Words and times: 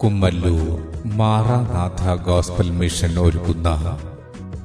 Kummallur 0.00 0.68
Maranatha 1.14 2.14
gospel 2.26 2.70
mission 2.72 3.14
ഒരുക്കുന്ന 3.18 3.68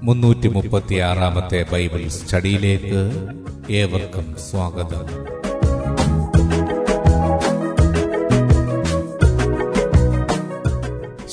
മുന്നൂറ്റി 0.01 0.49
മുപ്പത്തിയാറാമത്തെ 0.49 1.61
Bible 1.71 2.03
സ്റ്റഡിയിലേക്ക് 2.15 3.01
ഏവർക്കും 3.73 4.27
സ്വാഗതം. 4.45 5.05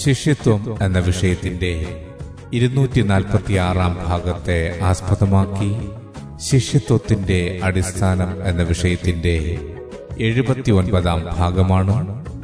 ശിഷ്യത്വം 0.03 0.61
എന്ന 0.83 0.99
വിഷയത്തിന്റെ 1.01 1.73
ഇരുന്നൂറ്റി 2.53 3.01
നാൽപ്പത്തി 3.03 3.55
ആറാം 3.59 3.95
ഭാഗത്തെ 4.07 4.59
ആസ്പദമാക്കി 4.83 5.71
ശിഷ്യത്വത്തിന്റെ 6.41 7.39
അടിസ്ഥാനം 7.63 8.43
എന്ന 8.45 8.63
വിഷയത്തിന്റെ 8.63 9.37
എഴുപത്തി 10.21 10.71
ഒൻപതാം 10.73 11.21
ഭാഗമാണ് 11.39 11.97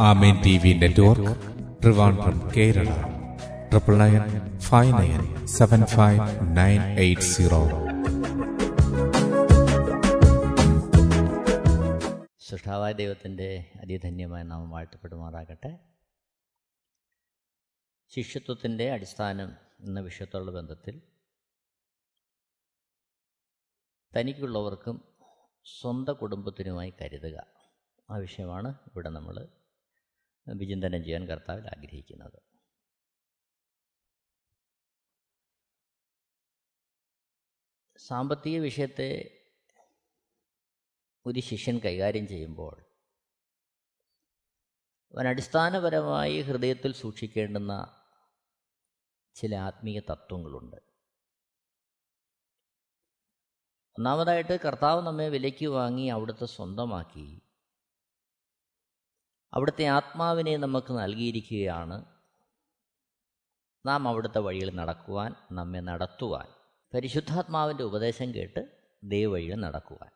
Amen 0.00 0.42
T 0.44 0.58
V 0.58 0.72
network 0.72 1.36
Trivandrum 1.82 2.50
Kerala. 2.56 2.90
Triple 3.68 3.98
nine 3.98 4.58
five 4.58 4.92
nine 4.92 5.46
seven 5.46 5.84
five 5.84 6.56
nine 6.56 6.98
eight 6.98 7.22
zero. 7.22 7.68
സൃഷ്ടാവായ 12.38 12.92
ദൈവത്തിന്റെ 12.92 13.70
അതിധന്യമായ 13.80 14.42
നാമം 14.42 14.70
വാഴ്ത്തപ്പെടുമാറാകട്ടെ. 14.70 15.78
ശിഷ്യത്വത്തിന്റെ 18.08 18.90
അടിസ്ഥാനം 18.90 19.52
എന്ന 19.80 20.00
വിഷയത്തോടുള്ള 20.00 20.50
ബന്ധത്തിൽ 20.50 21.02
തനിക്കുള്ളവർക്കും 24.16 25.04
സ്വന്തം 25.80 26.14
കുടുംബത്തിനുമായി 26.14 26.94
കരുതുക. 27.00 27.46
ആ 28.10 28.16
വിഷയമാണ് 28.16 28.68
ഇവിടെ 28.68 29.08
നമ്മൾ 29.08 29.48
വിചിന്തനം 30.54 31.04
ചെയ്യാൻ 31.04 31.28
കർത്താവിൽ 31.28 31.66
ആഗ്രഹിക്കുന്നത്. 31.66 32.42
സാമ്പത്തിക 37.98 38.60
വിഷയത്തെ 38.60 39.40
ഒരു 41.26 41.40
ശിഷ്യൻ 41.40 41.78
കൈകാര്യം 41.78 42.28
ചെയ്യുമ്പോൾ 42.28 42.86
അവൻ 45.14 45.28
അടിസ്ഥാനപരമായി 45.28 46.40
ഹൃദയത്തിൽ 46.42 46.92
സൂക്ഷിക്കേണ്ടുന്ന 46.92 48.02
ചില 49.34 49.54
ആത്മീയ 49.54 50.00
തത്വങ്ങളുണ്ട്. 50.00 50.76
ഒന്നാമതായിട്ട് 53.98 54.60
കർത്താവ് 54.60 55.06
നമ്മെ 55.06 55.28
വിലയ്ക്ക് 55.28 55.66
വാങ്ങി 55.66 56.06
അവിടുത്തെ 56.06 56.46
സ്വന്തമാക്കി 56.46 57.45
അവിടുത്തെ 59.52 59.84
ആത്മാവിനെ 59.84 60.56
നമുക്ക് 60.56 60.92
നൽകിയിരിക്കുകയാണ്. 60.92 62.04
നാം 63.86 64.08
അവിടുത്തെ 64.08 64.38
വഴിയിൽ 64.38 64.74
നടക്കുവാൻ 64.74 65.34
നമ്മെ 65.52 65.80
നടത്തുവാൻ 65.80 66.46
പരിശുദ്ധാത്മാവിന്റെ 66.94 67.84
ഉപദേശം 67.84 68.34
കേട്ട് 68.34 68.68
ദൈവവഴിയിൽ 69.04 69.54
നടക്കുവാൻ. 69.54 70.10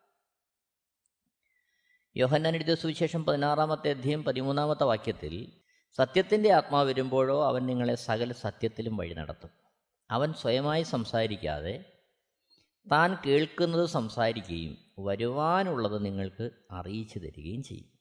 യോഹന്നാൻ 2.17 2.55
എഴുതിയ 2.55 2.75
സുവിശേഷം 2.75 3.25
പതിനാറാമത്തെ 3.25 3.89
അധ്യയം 3.89 4.23
പതിമൂന്നാമത്തെ 4.23 4.83
വാക്യത്തിൽ 4.83 5.51
സത്യത്തിന്റെ 5.97 6.53
ആത്മാവ് 6.53 6.89
വരുമ്പോഴോ 6.89 7.45
അവൻ 7.45 7.65
നിങ്ങളെ 7.65 7.95
സകല 7.95 8.31
സത്യത്തിലും 8.31 8.97
വഴി 8.97 9.13
നടത്തും. 9.13 9.49
അവൻ 10.11 10.33
സ്വയമായി 10.33 10.83
സംസാരിക്കാതെ 10.83 11.85
താൻ 12.91 13.17
കേൾക്കുന്നത് 13.25 13.85
സംസാരിക്കുകയും 13.85 14.77
വരുവാനുള്ളത് 14.99 16.05
നിങ്ങൾക്ക് 16.05 16.49
അറിയിച്ചു 16.71 17.19
തരികയും 17.19 17.63
ചെയ്യും. 17.63 18.00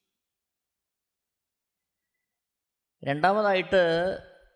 രണ്ടാമതായിട്ട് 3.05 3.83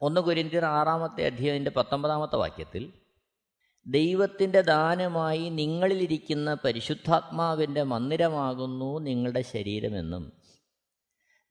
ഒന്ന് 0.03 0.21
കുരിന്തിർ 0.21 0.65
ആറാമത്തെ 0.65 1.27
അധ്യായത്തിന്റെ 1.27 1.71
പത്തൊമ്പതാമത്തെ 1.71 2.37
വാക്യത്തിൽ 2.37 2.93
ദൈവത്തിന്റെ 3.87 4.61
ദാനമായി 4.61 5.49
നിങ്ങളിലിരിക്കുന്ന 5.49 6.55
പരിശുദ്ധാത്മാവിന്റെ 6.55 7.83
മന്ദിരമാകുന്നു 7.83 8.99
നിങ്ങളുടെ 8.99 9.43
ശരീരമെന്നും 9.43 10.33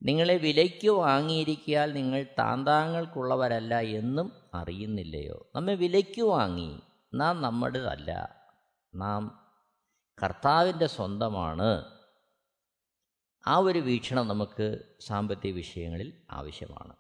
നിങ്ങളെ 0.04 0.38
വിലയ്ക്ക് 0.38 0.90
വാങ്ങിയിരിക്കിയാൽ 0.90 1.94
നിങ്ങൾ 1.94 2.26
താന്താങ്ങൾക്കുള്ളവരല്ല 2.40 3.80
എന്നും 3.80 4.32
അറിയുന്നില്ലയോ? 4.54 5.52
നമ്മെ 5.56 5.76
വിലയ്ക്ക് 5.76 6.22
വാങ്ങി 6.22 6.80
നാം 7.14 7.42
നമ്മുടേതല്ല 7.42 8.36
നാം 8.96 9.50
കർത്താവിന്റെ 10.24 10.88
സ്വന്തമാണ്. 10.88 11.93
ആ 13.48 13.58
ഒരു 13.58 13.80
വീക്ഷണം 13.80 14.28
നമുക്ക് 14.28 14.80
സാമ്പത്തിക 15.00 15.54
വിഷയങ്ങളിൽ 15.54 16.14
ആവശ്യമാണ്. 16.32 16.94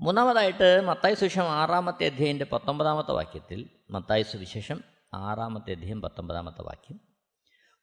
മൂന്നാമതായിട്ട് 0.00 0.80
മത്തായി 0.80 1.14
സുവിശേഷം 1.14 1.42
ആറാമത്തെ 1.42 2.06
അധ്യായന്റെ 2.06 2.46
പത്തൊമ്പതാമത്തെ 2.52 3.12
വാക്യത്തിൽ 3.12 3.70
മത്തായി 3.90 4.22
സുവിശേഷം 4.22 4.80
ആറാമത്തെ 5.14 5.70
അധ്യായം 5.70 6.02
പത്തൊമ്പതാമത്തെ 6.02 6.62
വാക്യം. 6.62 7.00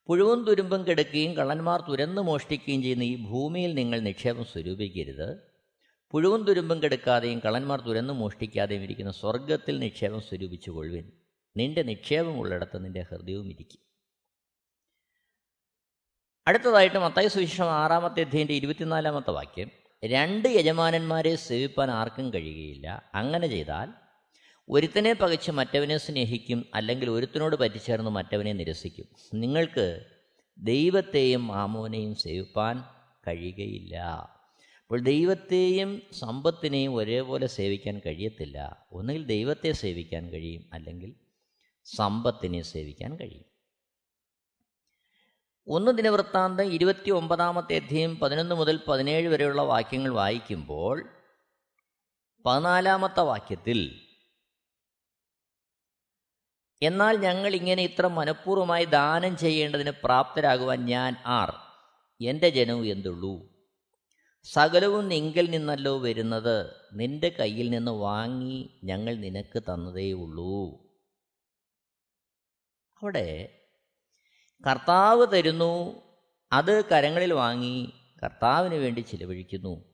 പുഴുവും 0.07 0.43
തുരുമ്പും 0.43 0.87
കിടക്കുകയും 0.87 1.33
കള്ളന്മാർ 1.33 1.81
തുരന്ന് 1.81 2.21
മോഷ്ടിക്കുകയും 2.21 2.81
ചെയ്യുന്ന 2.81 3.03
ഈ 3.03 3.15
ഭൂമിയിൽ 3.15 3.73
നിങ്ങൾ 3.73 3.99
നിക്ഷേപം 3.99 4.45
സ്വരൂപിക്കരുത്. 4.45 5.39
പുഴുവും 6.11 6.43
തുരുമ്പും 6.43 6.83
കെടുക്കാതെയും 6.83 7.39
കള്ളന്മാർ 7.39 7.81
തുരന്ന് 7.81 8.13
മോഷ്ടിക്കാതെയും 8.13 8.83
ഇരിക്കുന്ന 8.83 9.11
സ്വർഗത്തിൽ 9.11 9.79
നിക്ഷേപം 9.79 10.21
സ്വരൂപിച്ചു 10.21 10.71
കൊള്ളുവിൻ 10.71 11.11
നിന്റെ 11.57 11.83
നിക്ഷേപമുള്ളിടത്ത് 11.83 12.85
നിന്റെ 12.85 13.05
ഹൃദയവും 13.11 13.51
ഇരിക്കും. 13.51 13.90
അടുത്തതായിട്ട് 16.47 16.97
മത്തായ 16.97 17.27
സുവിശേഷം 17.27 17.71
ആറാമത്തെ 17.71 18.21
അധ്യയന്റെ 18.21 18.53
ഇരുപത്തിനാലാമത്തെ 18.53 19.31
വാക്യം 19.31 19.71
രണ്ട് 20.05 20.49
യജമാനന്മാരെ 20.49 21.35
സേവിപ്പാൻ 21.35 21.91
ആർക്കും 21.91 22.33
കഴിയുകയില്ല. 22.33 23.11
അങ്ങനെ 23.15 23.47
ചെയ്താൽ 23.47 23.89
ഒരുത്തനെ 24.69 25.13
പകച്ച് 25.13 25.51
മറ്റവനെ 25.51 25.97
സ്നേഹിക്കും 25.97 26.65
അല്ലെങ്കിൽ 26.73 27.09
ഒരുത്തനോട് 27.09 27.55
പറ്റിച്ചേർന്ന് 27.55 28.11
മറ്റവനെ 28.11 28.53
നിരസിക്കും. 28.53 29.05
നിങ്ങൾക്ക് 29.33 30.05
ദൈവത്തെയും 30.57 31.47
മാമോനെയും 31.47 32.15
സേവിപ്പാൻ 32.15 32.83
കഴിയുകയില്ല. 33.27 33.97
അപ്പോൾ 34.81 34.99
ദൈവത്തെയും 34.99 36.01
സമ്പത്തിനെയും 36.19 36.95
ഒരേപോലെ 36.95 37.47
സേവിക്കാൻ 37.47 38.01
കഴിയത്തില്ല. 38.05 38.87
ഒന്നുകിൽ 38.91 39.25
ദൈവത്തെ 39.25 39.71
സേവിക്കാൻ 39.71 40.29
കഴിയും 40.29 40.65
അല്ലെങ്കിൽ 40.73 41.15
സമ്പത്തിനെ 41.85 42.61
സേവിക്കാൻ 42.61 43.15
കഴിയും. 43.15 43.50
ഒന്ന് 45.67 45.91
ദിനവൃത്താന്തം 45.97 46.71
ഇരുപത്തി 46.71 47.11
ഒമ്പതാമത്തെ 47.11 47.75
അധ്യയം 47.75 48.19
പതിനൊന്ന് 48.19 48.55
മുതൽ 48.55 48.83
പതിനേഴ് 48.87 49.27
വരെയുള്ള 49.27 49.61
വാക്യങ്ങൾ 49.61 50.11
വായിക്കുമ്പോൾ 50.11 51.03
പതിനാലാമത്തെ 52.45 53.21
വാക്യത്തിൽ 53.21 53.79
എന്നാൽ 56.81 57.15
ഞങ്ങൾ 57.17 57.55
ഇങ്ങനെ 57.55 57.81
ഇത്ര 57.83 58.07
മനഃപൂർവമായി 58.07 58.85
ദാനം 58.85 59.37
ചെയ്യേണ്ടതിന് 59.37 59.91
പ്രാപ്തരാകുവാൻ 59.91 60.85
ഞാൻ 60.85 61.15
ആർ 61.25 61.55
എന്റെ 62.21 62.49
ജനവും 62.49 62.85
എന്തുള്ളൂ? 62.85 63.49
സകലവും 64.45 65.07
നിങ്കിൽ 65.07 65.49
നിന്നല്ലോ 65.49 65.97
വരുന്നത് 65.97 66.85
നിന്റെ 66.93 67.29
കയ്യിൽ 67.29 67.69
നിന്ന് 67.69 67.91
വാങ്ങി 67.91 68.79
ഞങ്ങൾ 68.83 69.13
നിനക്ക് 69.15 69.59
തന്നതേ 69.59 70.11
ഉള്ളൂ 70.11 70.81
അവിടെ 73.01 73.60
കർത്താവ് 74.67 75.27
തരുന്നു. 75.33 76.01
അത് 76.51 76.89
കരങ്ങളിൽ 76.89 77.33
വാങ്ങി 77.33 77.93
കർത്താവിന് 78.23 78.75
വേണ്ടി 78.75 79.01
ചിലവഴിക്കുന്നു. 79.01 79.91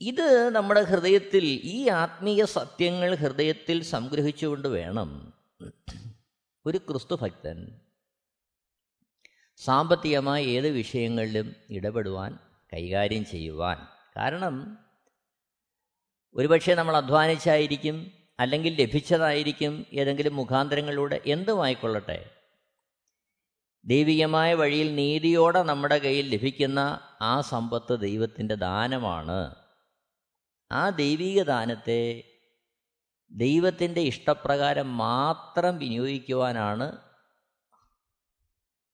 ഇത് 0.00 0.50
നമ്മുടെ 0.50 0.82
ഹൃദയത്തിൽ 0.82 1.44
ഈ 1.44 1.88
ആത്മീയ 1.88 2.44
സത്യങ്ങൾ 2.44 3.14
ഹൃദയത്തിൽ 3.14 3.82
സംഗ്രഹിച്ചുകൊണ്ട് 3.82 4.68
വേണം. 4.68 5.32
ഒരു 6.66 6.78
ക്രിസ്തു 6.78 7.14
ഭക്തൻ 7.14 7.80
സാമ്പത്തികമായ 9.56 10.44
ഏത് 10.44 10.68
വിഷയങ്ങളിലും 10.68 11.54
ഇടപെടുവാൻ 11.70 12.38
കൈകാര്യം 12.72 13.24
ചെയ്യുവാൻ. 13.24 13.88
കാരണം 14.16 14.78
ഒരുപക്ഷെ 16.34 16.74
നമ്മൾ 16.74 16.96
അധ്വാനിച്ചായിരിക്കും 16.96 18.19
അല്ലെങ്കിൽ 18.40 18.80
ലഭിച്ചതായിരിക്കും 18.80 19.86
ഏതെങ്കിലും 19.92 20.36
മുഖാന്തരങ്ങളിലൂടെ 20.36 21.20
എന്തുമായിക്കൊള്ളട്ടെ 21.26 22.18
ദൈവികമായ 23.84 24.54
വഴിയിൽ 24.54 24.94
നീതിയോടെ 24.94 25.62
നമ്മുടെ 25.62 25.98
കയ്യിൽ 25.98 26.26
ലഭിക്കുന്ന 26.34 27.00
ആ 27.22 27.40
സമ്പത്ത് 27.40 28.00
ദൈവത്തിന്റെ 28.00 28.54
ദാനമാണ്. 28.54 29.38
ആ 30.72 30.90
ദൈവിക 30.90 31.42
ദാനത്തെ 31.42 32.24
ദൈവത്തിന്റെ 33.30 34.00
ഇഷ്ടപ്രകാരം 34.00 34.96
മാത്രം 34.96 35.76
വിനിയോഗിക്കുവാനാണ് 35.76 36.86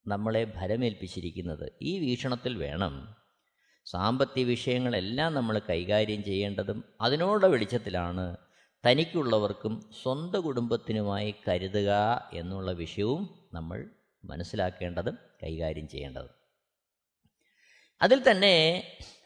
നമ്മളെ 0.06 0.44
ഭരമേൽപ്പിച്ചിരിക്കുന്നത്. 0.44 1.66
ഈ 1.82 1.98
വീക്ഷണത്തിൽ 1.98 2.56
വേണം 2.56 3.16
സാമ്പത്തിക 3.86 4.46
വിഷയങ്ങളെല്ലാം 4.46 5.34
നമ്മൾ 5.34 5.58
കൈകാര്യം 5.70 6.22
ചെയ്യേണ്ടതും 6.24 6.84
അതിനോടുള്ള 7.00 7.46
വെളിച്ചത്തിലാണ് 7.46 8.45
തനിക്കുള്ളവർക്കും 8.86 9.90
സ്വന്തം 10.02 10.42
കുടുംബത്തിനുമായി 10.42 11.34
കരുതുക 11.48 11.90
എന്നുള്ള 12.32 12.72
വിഷയവും 12.72 13.48
നമ്മൾ 13.52 13.90
മനസ്സിലാക്കേണ്ടതും 14.24 15.18
കൈകാര്യം 15.42 15.88
ചെയ്യേണ്ടതും. 15.88 16.30
അതിൽ 18.02 18.30
തന്നെ 18.30 18.82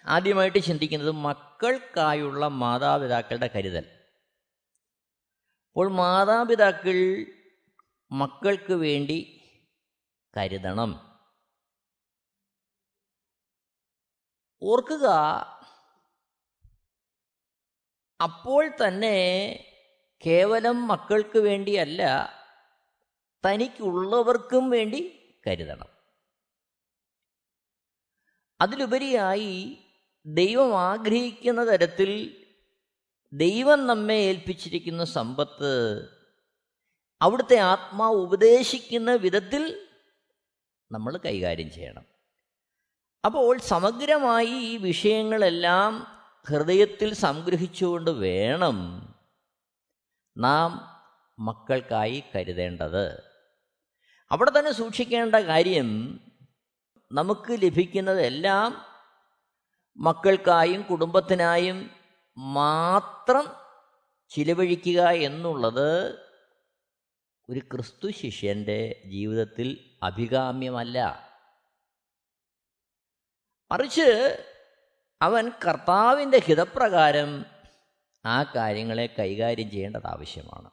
ആദ്യമായിട്ട് 0.07 0.59
ചിന്തിക്കുന്നത് 0.59 1.11
മക്കൾക്കായുള്ള 1.11 2.49
മാതാപിതാക്കളുടെ 2.49 3.51
കരുതൽ. 3.55 3.85
അപ്പോൾ 5.69 5.91
മാതാപിതാക്കൾ 5.91 7.27
മക്കൾക്ക് 8.13 8.73
വേണ്ടി 8.73 9.41
കരുതണം. 10.37 11.11
ഓർക്കുക 14.63 15.07
അപ്പോൾ 18.21 18.69
തന്നെ 18.69 19.17
കേവലം 20.27 20.89
മക്കൾക്ക് 20.89 21.39
വേണ്ടിയല്ല 21.39 22.03
തനിക്കുള്ളവർക്കും 23.47 24.71
വേണ്ടി 24.71 25.21
കരുതണം. 25.47 25.89
അതിലുപരിയായി 28.61 29.79
ദൈവം 30.27 30.81
ആഗ്രഹിക്കുന്ന 30.81 31.73
തരത്തിൽ 31.73 32.37
ദൈവം 33.33 33.87
നമ്മെ 33.87 34.15
ഏൽപ്പിച്ചിരിക്കുന്ന 34.15 35.05
സമ്പത്ത് 35.05 35.73
അവിടുത്തെ 37.23 37.57
ആത്മാ 37.57 38.09
ഉപദേശിക്കുന്ന 38.09 39.15
വിധത്തിൽ 39.15 39.89
നമ്മൾ 40.93 41.17
കൈകാര്യം 41.17 41.71
ചെയ്യണം. 41.71 42.05
അപ്പോൾ 43.25 43.59
സമഗ്രമായി 43.59 44.47
ഈ 44.47 44.77
വിഷയങ്ങളെല്ലാം 44.77 46.20
ഹൃദയത്തിൽ 46.49 47.15
സംഗ്രഹിച്ചുകൊണ്ട് 47.15 48.11
വേണം 48.11 48.79
നാം 50.37 50.71
മക്കൾക്കായി 51.39 52.25
കരുതേണ്ടത്. 52.35 53.23
അവിടെ 54.31 54.53
തന്നെ 54.59 54.73
സൂക്ഷിക്കേണ്ട 54.73 55.35
കാര്യം 55.35 56.21
നമുക്ക് 57.13 57.53
ലഭിക്കുന്നതെല്ലാം 57.53 58.85
മക്കൾക്കായും 59.97 60.83
കുടുംബത്തിനായും 60.83 61.91
മാത്രം 62.37 63.49
ചിലവഴിക്കുക 64.29 65.09
എന്നുള്ളത് 65.09 66.19
ഒരു 67.51 67.61
ക്രിസ്തു 67.61 68.11
ശിഷ്യന്റെ 68.11 69.03
ജീവിതത്തിൽ 69.07 69.99
അഭികാമ്യമല്ല. 70.03 71.29
മറിച്ച് 73.71 74.39
അവൻ 75.23 75.49
കർത്താവിന്റെ 75.49 76.39
ഹിതപ്രകാരം 76.39 77.45
ആ 78.27 78.43
കാര്യങ്ങളെ 78.43 79.07
കൈകാര്യം 79.19 79.71
ചെയ്യേണ്ടത് 79.71 80.07
ആവശ്യമാണ്. 80.07 80.71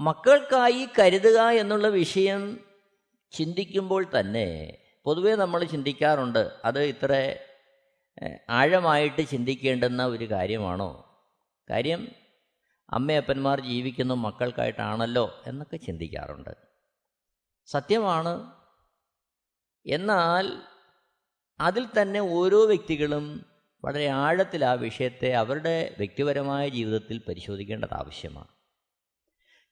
മക്കൾക്കായി 0.00 0.88
കരുതുക 0.98 1.38
എന്നുള്ള 1.40 1.88
വിഷയം 1.88 2.60
ചിന്തിക്കുമ്പോൾ 3.30 4.06
തന്നെ 4.20 4.78
പൊതുവേ 5.04 5.34
നമ്മൾ 5.34 5.64
ചിന്തിക്കാറുണ്ട് 5.64 6.58
അത് 6.64 6.82
ഇത്ര 6.82 7.36
ആഴമായിട്ട് 8.50 9.22
ചിന്തിക്കേണ്ടുന്ന 9.22 10.06
ഒരു 10.06 10.30
കാര്യമാണോ? 10.30 10.90
കാര്യം 11.70 12.08
അമ്മയപ്പന്മാർ 12.90 13.60
ജീവിക്കുന്ന 13.60 14.14
മക്കൾക്കായിട്ടാണല്ലോ 14.14 15.42
എന്നൊക്കെ 15.46 15.76
ചിന്തിക്കാറുണ്ട്. 15.76 16.56
സത്യമാണ് 17.66 18.52
എന്നാൽ 19.86 20.62
അതിൽ 21.60 21.88
തന്നെ 22.00 22.20
ഓരോ 22.20 22.66
വ്യക്തികളും 22.66 23.44
വളരെ 23.84 24.06
ആഴത്തിൽ 24.06 24.64
ആ 24.64 24.72
വിഷയത്തെ 24.72 25.32
അവരുടെ 25.32 25.94
വ്യക്തിപരമായ 25.98 26.68
ജീവിതത്തിൽ 26.68 27.22
പരിശോധിക്കേണ്ടത് 27.28 27.94
ആവശ്യമാണ്. 27.94 28.48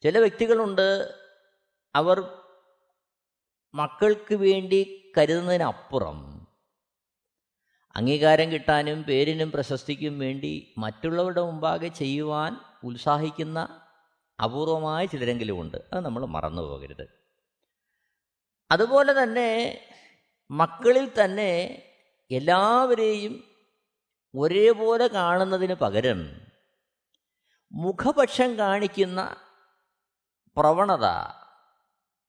ചില 0.03 0.19
വ്യക്തികളുണ്ട് 0.19 1.17
അവർ 1.95 2.19
മക്കൾക്ക് 3.75 4.35
വേണ്ടി 4.35 5.11
കരുതുന്നതിനപ്പുറം 5.19 6.49
അംഗീകാരം 7.97 8.53
കിട്ടാനും 8.53 9.03
പേരിനും 9.03 9.51
പ്രശസ്തിക്കും 9.51 10.19
വേണ്ടി 10.19 10.75
മറ്റുള്ളവരുടെ 10.79 11.41
മുമ്പാകെ 11.41 11.89
ചെയ്യുവാൻ 11.89 12.57
ഉത്സാഹിക്കുന്ന 12.85 13.59
അപൂർവമായ 14.43 15.07
ചിലരെങ്കിലുമുണ്ട് 15.07 15.77
അത് 15.77 16.05
നമ്മൾ 16.05 16.27
മറന്നു 16.27 16.63
പോകരുത് 16.63 17.07
അതുപോലെ 18.71 19.23
തന്നെ 19.23 19.49
മക്കളിൽ 20.51 21.11
തന്നെ 21.25 21.83
എല്ലാവരെയും 22.31 23.45
ഒരേപോലെ 24.37 25.07
കാണുന്നതിന് 25.07 25.75
പകരം 25.75 26.41
മുഖപക്ഷം 27.73 28.59
കാണിക്കുന്ന 28.59 29.37
പ്രവണത 30.57 31.07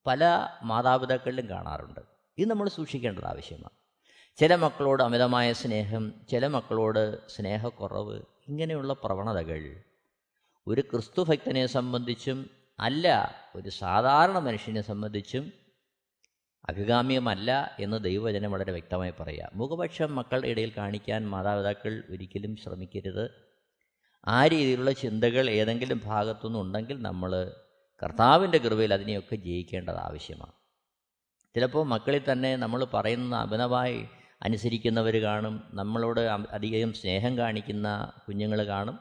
പല 0.07 0.47
മാതാപിതാക്കളിലും 0.63 1.49
കാണാറുണ്ട്. 1.49 1.99
ഇത് 2.37 2.49
നമ്മൾ 2.49 2.69
സൂക്ഷിക്കേണ്ടത് 2.69 3.25
ആവശ്യമാണ്. 3.25 3.85
ചില 4.37 4.55
മക്കളോട് 4.55 5.03
അമിതമായ 5.03 5.53
സ്നേഹം 5.53 6.25
ചില 6.31 6.47
മക്കളോട് 6.47 7.27
സ്നേഹക്കുറവ് 7.29 8.21
ഇങ്ങനെയുള്ള 8.47 8.93
പ്രവണതകൾ 8.93 9.83
ഒരു 10.67 10.81
ക്രിസ്തുഭക്തനെ 10.81 11.65
സംബന്ധിച്ചും 11.65 12.49
അല്ല 12.79 13.35
ഒരു 13.55 13.69
സാധാരണ 13.69 14.39
മനുഷ്യനെ 14.39 14.81
സംബന്ധിച്ചും 14.81 15.64
അഭികാമ്യമല്ല 16.69 17.75
എന്ന് 17.79 18.03
ദൈവവചനം 18.03 18.51
വളരെ 18.51 18.71
വ്യക്തമായി 18.71 19.13
പറയുക 19.19 19.49
മുഖപക്ഷം 19.53 20.15
മക്കളുടെ 20.15 20.47
ഇടയിൽ 20.47 20.71
കാണിക്കാൻ 20.77 21.29
മാതാപിതാക്കൾ 21.29 22.03
ഒരിക്കലും 22.09 22.55
ശ്രമിക്കരുത്. 22.55 23.31
ആ 24.27 24.47
രീതിയിലുള്ള 24.47 24.91
ചിന്തകൾ 24.91 25.49
ഏതെങ്കിലും 25.49 26.01
ഭാഗത്തുനിന്ന് 26.05 26.59
ഉണ്ടെങ്കിൽ 26.59 27.01
നമ്മൾ 27.01 27.51
കർത്താവിന്റെ 28.03 28.57
കൃപയിൽ 28.57 28.93
അതിനെയൊക്കെ 28.93 29.35
ജയിക്കേണ്ടത് 29.35 29.95
ആവശ്യമാണ്. 29.95 30.51
ചിലപ്പോൾ 31.55 31.85
മക്കളിൽ 31.85 32.21
തന്നെ 32.31 32.55
നമ്മൾ 32.55 32.83
പറയുന്ന 32.83 33.35
അഭിനവായി 33.35 34.05
അനുസരിക്കുന്നവർ 34.41 35.15
കാണും 35.15 35.63
നമ്മളോട് 35.73 36.19
അധികം 36.51 36.93
സ്നേഹം 36.93 37.37
കാണിക്കുന്ന 37.37 38.11
കുഞ്ഞുങ്ങൾ 38.27 38.63
കാണും. 38.63 38.99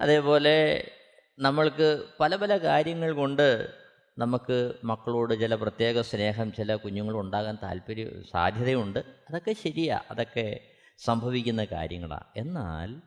അതേപോലെ 0.00 0.90
നമ്മൾക്ക് 1.38 2.04
പല 2.20 2.36
പല 2.36 2.56
കാര്യങ്ങൾ 2.56 3.12
കൊണ്ട് 3.12 3.80
നമുക്ക് 4.20 4.72
മക്കളോട് 4.84 5.40
ചില 5.40 5.54
പ്രത്യേക 5.54 6.00
സ്നേഹം 6.00 6.52
ചില 6.52 6.76
കുഞ്ഞുങ്ങളുണ്ടാകാൻ 6.76 7.58
താല്പര്യം 7.62 8.24
സാധ്യതയുണ്ട്. 8.32 8.98
അതൊക്കെ 8.98 9.52
ശരിയാ. 9.52 10.00
അതൊക്കെ 10.10 10.60
സംഭവിക്കുന്ന 10.98 11.64
കാര്യങ്ങളാണ് 11.64 12.24
എന്നാൽ 12.36 13.00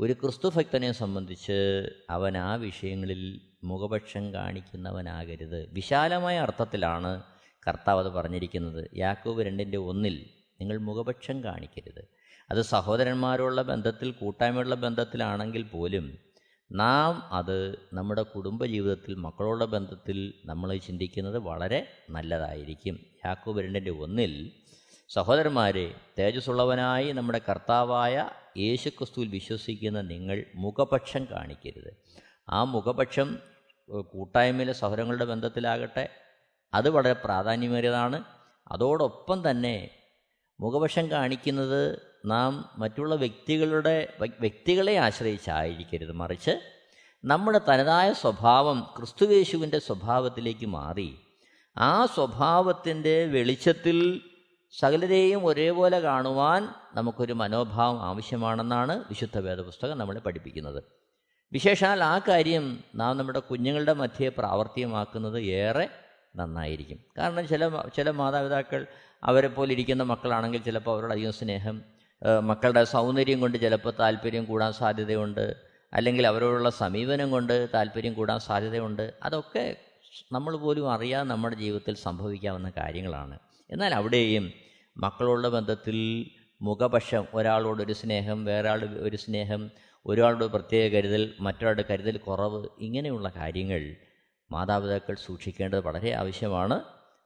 ഒരു 0.00 0.12
ക്രിസ്തുഭക്തനെ 0.12 0.92
സംബന്ധിച്ച് 0.92 1.88
അവൻ 2.10 2.38
ആ 2.38 2.54
വിഷയങ്ങളിൽ 2.54 3.40
മുഖപക്ഷം 3.64 4.34
കാണിക്കുന്നവനാകരുത്. 4.34 5.72
വിശാലമായ 5.72 6.38
അർത്ഥത്തിലാണ് 6.38 7.22
കർത്താവ് 7.68 8.04
അത് 8.04 8.12
പറഞ്ഞിരിക്കുന്നത്. 8.12 8.90
യാക്കോബ് 8.96 9.42
രണ്ടിന്റെ 9.42 9.78
ഒന്നിൽ 9.78 10.30
നിങ്ങൾ 10.60 10.78
മുഖപക്ഷം 10.78 11.44
കാണിക്കരുത്. 11.44 12.08
അത് 12.50 12.62
സഹോദരന്മാരുള്ള 12.62 13.62
ബന്ധത്തിൽ 13.62 14.10
കൂട്ടായ്മയുള്ള 14.10 14.74
ബന്ധത്തിലാണെങ്കിൽ 14.74 15.62
പോലും 15.62 16.18
നാം 16.72 17.34
അത് 17.34 17.78
നമ്മുടെ 17.92 18.22
കുടുംബജീവിതത്തിൽ 18.22 19.14
മക്കളുടെ 19.14 19.64
ബന്ധത്തിൽ 19.64 20.34
നമ്മൾ 20.44 20.76
ചിന്തിക്കുന്നത് 20.76 21.38
വളരെ 21.38 21.86
നല്ലതായിരിക്കും. 22.10 23.00
യാക്കോബ് 23.26 23.60
രണ്ടിന്റെ 23.60 23.90
ഒന്നിൽ 23.90 24.52
സഹോദരന്മാരെ 25.08 25.94
തേജസ്സുള്ളവനായി 26.18 27.12
നമ്മുടെ 27.12 27.40
കർത്താവായ 27.48 28.30
യേശുക്രിസ്തുവിൽ 28.58 29.28
വിശ്വസിക്കുന്ന 29.28 30.00
നിങ്ങൾ 30.00 30.44
മുഖപക്ഷം 30.54 31.26
കാണിക്കരുത്. 31.30 31.96
ആ 32.48 32.64
മുഖപക്ഷം 32.64 33.38
കൂട്ടായ്മയിലെ 34.12 34.72
സഹോദരങ്ങളുടെ 34.72 35.24
ബന്ധത്തിലാകട്ടെ 35.24 36.08
അത് 36.74 36.90
വളരെ 36.90 37.12
പ്രാധാന്യമേറിയതാണ്. 37.12 38.24
അതോടൊപ്പം 38.68 39.50
തന്നെ 39.50 39.90
മുഖപക്ഷം 40.60 41.10
കാണിക്കുന്നത് 41.10 42.09
നാം 42.26 42.70
മറ്റുള്ള 42.78 43.14
വ്യക്തികളുടെ 43.14 44.12
വ്യക്തികളെ 44.40 44.96
ആശ്രയിച്ചായിരിക്കരുത്. 44.96 46.12
മറിച്ച് 46.12 46.60
നമ്മുടെ 47.24 47.60
തനതായ 47.68 48.12
സ്വഭാവം 48.12 48.94
ക്രിസ്തുവേശുവിന്റെ 48.98 49.78
സ്വഭാവത്തിലേക്ക് 49.78 50.66
മാറി 50.66 51.18
ആ 51.78 52.06
സ്വഭാവത്തിന്റെ 52.06 53.24
വെളിച്ചത്തിൽ 53.24 54.20
സകലരെയും 54.78 55.46
ഒരേപോലെ 55.46 55.98
കാണുവാൻ 55.98 56.68
നമുക്കൊരു 56.94 57.32
മനോഭാവം 57.32 58.02
ആവശ്യമാണെന്നാണ് 58.02 59.04
വിശുദ്ധ 59.08 59.38
വേദപുസ്തകം 59.38 59.98
നമ്മളെ 59.98 60.20
പഠിപ്പിക്കുന്നത്. 60.20 60.82
വിശേഷാൽ 61.52 62.04
ആ 62.04 62.18
കാര്യം 62.18 62.84
നാം 62.94 63.16
നമ്മുടെ 63.16 63.38
കുഞ്ഞുങ്ങളുടെ 63.38 63.92
മധ്യേ 63.92 64.28
പ്രാവർത്തികമാക്കുന്നത് 64.28 65.40
ഏറെ 65.40 65.88
നന്നായിരിക്കും. 66.36 66.98
കാരണം 67.18 67.48
ചില 67.48 67.68
ചില 67.96 68.10
മാതാപിതാക്കൾ 68.10 68.86
അവരെ 69.24 69.48
ഇരിക്കുന്ന 69.72 70.02
മക്കളാണെങ്കിൽ 70.02 70.62
ചിലപ്പോൾ 70.62 70.92
അവരോട് 70.94 71.12
അധികം 71.12 71.32
സ്നേഹം 71.32 71.99
മക്കളുടെ 72.42 72.84
സൗന്ദര്യം 72.84 73.40
കൊണ്ട് 73.40 73.58
ചിലപ്പോൾ 73.58 73.92
താല്പര്യം 74.00 74.44
കൂടാൻ 74.44 74.72
സാധ്യതയുണ്ട്. 74.72 75.56
അല്ലെങ്കിൽ 75.92 76.26
അവരോടുള്ള 76.26 76.70
സമീപനം 76.70 77.30
കൊണ്ട് 77.30 77.68
താല്പര്യം 77.74 78.14
കൂടാൻ 78.14 78.38
സാധ്യതയുണ്ട്. 78.38 79.14
അതൊക്കെ 79.22 79.76
നമ്മൾ 80.32 80.56
പോലും 80.56 80.92
അറിയാതെ 80.92 81.28
നമ്മുടെ 81.28 81.56
ജീവിതത്തിൽ 81.56 81.94
സംഭവിക്കാവുന്ന 81.94 82.72
കാര്യങ്ങളാണ്. 82.76 83.38
എന്നാൽ 83.70 83.94
അവിടെയും 83.94 84.52
മക്കളോടുള്ള 84.96 85.48
ബന്ധത്തിൽ 85.48 86.30
മുഖപക്ഷം 86.62 87.26
ഒരാളോടൊരു 87.34 87.92
സ്നേഹം 87.92 88.44
വേറൊരാളുടെ 88.44 89.00
ഒരു 89.00 89.16
സ്നേഹം 89.16 89.70
ഒരാളുടെ 90.06 90.46
പ്രത്യേക 90.46 90.92
കരുതൽ 90.92 91.34
മറ്റൊരാളുടെ 91.40 91.84
കരുതൽ 91.90 92.16
കുറവ് 92.16 92.68
ഇങ്ങനെയുള്ള 92.78 93.32
കാര്യങ്ങൾ 93.36 93.96
മാതാപിതാക്കൾ 94.52 95.16
സൂക്ഷിക്കേണ്ടത് 95.26 95.80
വളരെ 95.80 96.12
ആവശ്യമാണ്. 96.12 96.80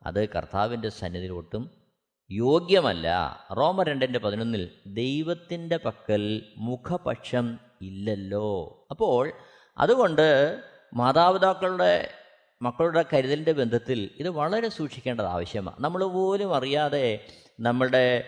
അത് 0.06 0.28
കർത്താവിന്റെ 0.28 0.88
സന്നിധിയിൽ 0.88 1.32
ഒട്ടും 1.32 1.83
യോഗ്യമല്ല. 2.30 3.06
റോമ 3.52 3.82
രണ്ടിന്റെ 3.82 4.18
പതിനൊന്നിൽ 4.18 4.70
ദൈവത്തിന്റെ 4.86 5.76
പക്കൽ 5.76 6.42
മുഖപക്ഷം 6.56 7.58
ഇല്ലല്ലോ. 7.82 8.86
അപ്പോൾ 8.90 9.32
അതുകൊണ്ട് 9.78 10.60
മാതാപിതാക്കളുടെ 10.94 12.10
മക്കളുടെ 12.62 13.04
കരുതലിന്റെ 13.12 13.52
ബന്ധത്തിൽ 13.52 14.10
ഇത് 14.18 14.28
വളരെ 14.28 14.68
സൂക്ഷിക്കേണ്ടത് 14.68 15.26
ആവശ്യമാണ്. 15.26 15.76
നമ്മൾ 15.80 16.04
പോലും 16.04 16.54
അറിയാതെ 16.54 17.24
നമ്മളുടെ 17.60 18.24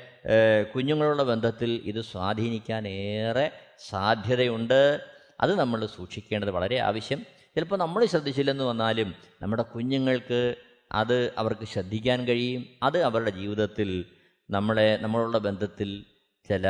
കുഞ്ഞുങ്ങളുടെ 0.75 1.23
ബന്ധത്തിൽ 1.23 1.71
ഇത് 1.85 2.01
സ്വാധീനിക്കാൻ 2.01 2.89
ഏറെ 2.89 3.51
സാധ്യതയുണ്ട്. 3.89 5.01
അത് 5.41 5.59
നമ്മൾ 5.59 5.87
സൂക്ഷിക്കേണ്ടത് 5.87 6.51
വളരെ 6.51 6.77
ആവശ്യം. 6.77 7.21
ചിലപ്പോൾ 7.55 7.77
നമ്മൾ 7.77 8.05
ശ്രദ്ധിച്ചില്ലെന്ന് 8.05 8.65
വന്നാലും 8.65 9.15
നമ്മുടെ 9.43 9.63
കുഞ്ഞുങ്ങൾക്ക് 9.63 10.55
അത് 10.93 11.35
അവർക്ക് 11.39 11.65
ശ്രദ്ധിക്കാൻ 11.65 12.25
കഴിയും. 12.25 12.67
അത് 12.83 13.03
അവരുടെ 13.03 13.31
ജീവിതത്തിൽ 13.31 14.05
നമ്മളെ 14.51 14.97
നമ്മളുള്ള 14.97 15.39
ബന്ധത്തിൽ 15.39 16.07
ചില 16.49 16.69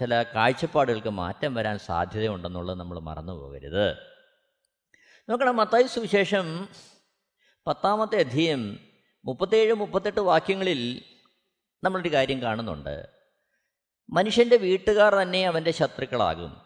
ചില 0.00 0.22
കാഴ്ചപ്പാടുകൾക്ക് 0.22 1.08
മാറ്റം 1.08 1.54
വരാൻ 1.54 1.78
സാധ്യതയുണ്ടെന്നുള്ളത് 1.78 2.78
നമ്മൾ 2.78 2.98
മറന്നു 2.98 3.32
പോകരുത് 3.32 3.96
നോക്കണം 5.30 5.56
മത്തായി 5.56 5.82
സുവിശേഷം 5.82 6.68
പത്താമത്തെ 7.66 8.16
അധ്യയം 8.16 8.78
മുപ്പത്തേഴ് 9.24 9.74
മുപ്പത്തെട്ട് 9.74 10.20
വാക്യങ്ങളിൽ 10.20 11.02
നമ്മളൊരു 11.84 12.12
കാര്യം 12.12 12.42
കാണുന്നുണ്ട്. 12.42 13.08
മനുഷ്യന്റെ 14.10 14.56
വീട്ടുകാർ 14.56 15.14
തന്നെ 15.14 15.46
അവന്റെ 15.46 15.70
ശത്രുക്കളാകും. 15.70 16.60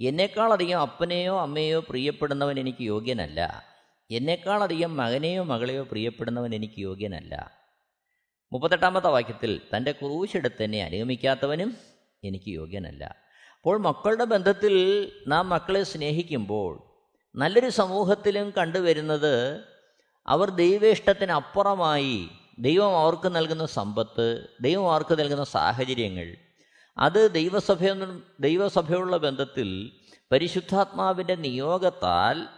എന്നേക്കാളധികം 0.00 0.80
അപ്പനെയോ 0.80 1.40
അമ്മയോ 1.40 1.80
പ്രിയപ്പെടുന്നവൻ 1.80 2.60
എനിക്ക് 2.60 2.82
യോഗ്യനല്ല. 2.82 3.69
എന്നേക്കാളധികം 4.10 4.96
മകനെയോ 4.96 5.42
മകളെയോ 5.42 5.82
പ്രിയപ്പെടുന്നവൻ 5.82 6.54
എനിക്ക് 6.54 6.80
യോഗ്യനല്ല. 6.80 7.60
മുപ്പത്തെട്ടാമത്തെ 8.52 9.08
വാക്യത്തിൽ 9.08 9.60
തന്റെ 9.76 9.92
ക്രൂശെടുത്ത് 9.92 10.62
എന്നെ 10.62 10.82
അനുഗമിക്കാത്തവനും 10.82 11.76
എനിക്ക് 12.24 12.50
യോഗ്യനല്ല. 12.50 13.16
അപ്പോൾ 13.56 13.78
മക്കളുടെ 13.78 14.24
ബന്ധത്തിൽ 14.24 14.74
നാം 15.28 15.48
മക്കളെ 15.48 15.82
സ്നേഹിക്കുമ്പോൾ 15.82 16.96
നല്ലൊരു 17.36 17.68
സമൂഹത്തിലും 17.68 18.52
കണ്ടുവരുന്നത് 18.58 19.64
അവർ 20.26 20.50
ദൈവേഷ്ടത്തിന് 20.50 21.30
അപ്പുറമായി 21.30 22.28
ദൈവം 22.58 22.98
അവർക്ക് 22.98 23.36
നൽകുന്ന 23.36 23.66
സമ്പത്ത് 23.66 24.48
ദൈവം 24.60 24.90
അവർക്ക് 24.90 25.18
നൽകുന്ന 25.18 25.44
സാഹചര്യങ്ങൾ 25.44 26.36
അത് 26.98 27.30
ദൈവസഭ 27.32 27.84
ദൈവസഭയുള്ള 28.40 29.16
ബന്ധത്തിൽ 29.16 29.92
പരിശുദ്ധാത്മാവിന്റെ 30.32 31.34
നിയോഗത്താൽ 31.34 32.48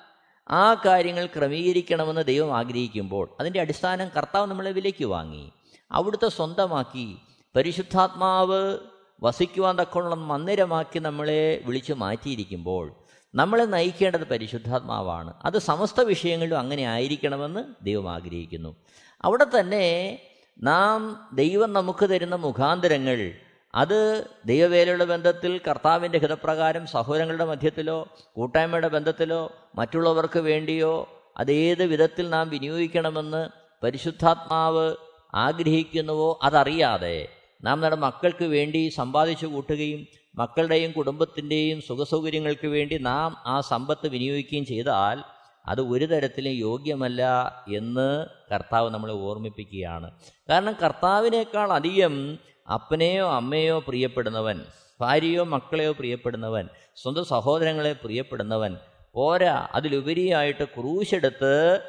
ആ 0.51 0.75
കാര്യങ്ങൾ 0.75 1.27
ക്രമീകരിക്കണമെന്ന് 1.27 2.25
ദൈവം 2.25 2.57
ആഗ്രഹിക്കുമ്പോൾ 2.57 3.37
അതിന്റെ 3.41 3.61
അടിസ്ഥാനം 3.61 4.09
കർത്താവ് 4.17 4.47
നമ്മളെ 4.47 4.73
വിലയ്ക്ക് 4.73 5.05
വാങ്ങി. 5.05 5.53
അവിടുത്തെ 5.91 6.29
സ്വന്തമാക്കി. 6.29 7.17
പരിശുദ്ധാത്മാവ് 7.57 8.79
വസിക്കുവാൻ 9.23 9.79
തക്കമുള്ള 9.79 10.15
മന്ദിരമാക്കി 10.15 10.99
നമ്മളെ 10.99 11.63
വിളിച്ചു 11.65 11.93
മാറ്റിയിരിക്കുമ്പോൾ 11.93 12.95
നമ്മളെ 13.35 13.65
നയിക്കേണ്ടത് 13.65 14.29
പരിശുദ്ധാത്മാവാണ്. 14.29 15.35
അത് 15.45 15.59
സമസ്ത 15.59 16.01
വിഷയങ്ങളിലും 16.01 16.59
അങ്ങനെ 16.59 16.83
ആയിരിക്കണമെന്ന് 16.83 17.85
ദൈവം 17.85 18.13
ആഗ്രഹിക്കുന്നു. 18.13 18.77
അവിടെ 19.23 19.47
തന്നെ 19.61 20.19
നാം 20.63 21.29
ദൈവം 21.33 21.73
നമുക്ക് 21.73 22.11
തരുന്ന 22.11 22.35
മുഖാന്തരങ്ങൾ 22.35 23.33
അത് 23.75 24.27
ദൈവവേലയുടെ 24.47 25.05
ബന്ധത്തിൽ 25.05 25.61
കർത്താവിന്റെ 25.69 26.19
ഹിതപ്രകാരം 26.19 26.87
സഹോദരങ്ങളുടെ 26.87 27.45
മധ്യത്തിലോ 27.45 28.09
കൂട്ടായ്മയുടെ 28.35 28.89
ബന്ധത്തിലോ 28.89 29.53
മറ്റുള്ളവർക്ക് 29.75 30.39
വേണ്ടിയോ 30.39 31.09
അതേത് 31.37 31.85
വിധത്തിൽ 31.85 32.29
നാം 32.29 32.49
വിനിയോഗിക്കണമെന്ന് 32.49 33.49
പരിശുദ്ധാത്മാവ് 33.85 34.97
ആഗ്രഹിക്കുന്നുവോ 35.35 36.39
അതറിയാതെ 36.43 37.29
നാം 37.65 37.81
നമ്മുടെ 37.81 37.97
മക്കൾക്ക് 37.97 38.45
വേണ്ടി 38.45 38.89
സമ്പാദിച്ചു 38.89 39.47
കൂട്ടുകയും 39.47 40.07
മക്കളുടെയും 40.35 40.93
കുടുംബത്തിന്റെയും 40.93 41.81
സുഖസൗകര്യങ്ങൾക്ക് 41.81 42.67
വേണ്ടി 42.67 42.99
നാം 42.99 43.37
ആ 43.47 43.61
സമ്പത്ത് 43.61 44.09
വിനിയോഗിക്കുകയും 44.09 44.65
ചെയ്താൽ 44.65 45.23
അത് 45.67 45.81
ഒരു 45.81 46.05
തരത്തിലും 46.05 46.53
യോഗ്യമല്ല 46.53 47.23
എന്ന് 47.69 48.27
കർത്താവ് 48.53 48.91
നമ്മളെ 48.91 49.13
ഓർമ്മിപ്പിക്കുകയാണ്. 49.13 50.11
കാരണം 50.49 50.77
കർത്താവിനേക്കാൾ 50.83 51.73
അധികം 51.73 52.39
അപ്പനെയോ 52.69 53.33
അമ്മയോ 53.35 53.79
പ്രിയപ്പെടുന്നവൻ 53.79 54.61
ഭാര്യയോ 55.01 55.45
മക്കളെയോ 55.45 55.93
പ്രിയപ്പെടുന്നവൻ 55.93 56.69
സ്വന്തം 56.97 57.25
സഹോദരങ്ങളെ 57.25 57.93
പ്രിയപ്പെടുന്നവൻ 57.93 58.77
പോരാ 59.13 59.69
അതിലുപരിയായിട്ട് 59.75 60.65
ക്രൂശെടുത്ത് 60.65 61.81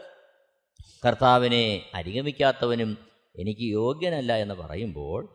കർത്താവിനെ 1.06 1.82
അനുഗമിക്കാത്തവനും 1.96 2.98
എനിക്ക് 3.36 3.62
യോഗ്യനല്ല 3.62 4.36
എന്ന് 4.36 4.54
പറയുമ്പോൾ 4.54 5.30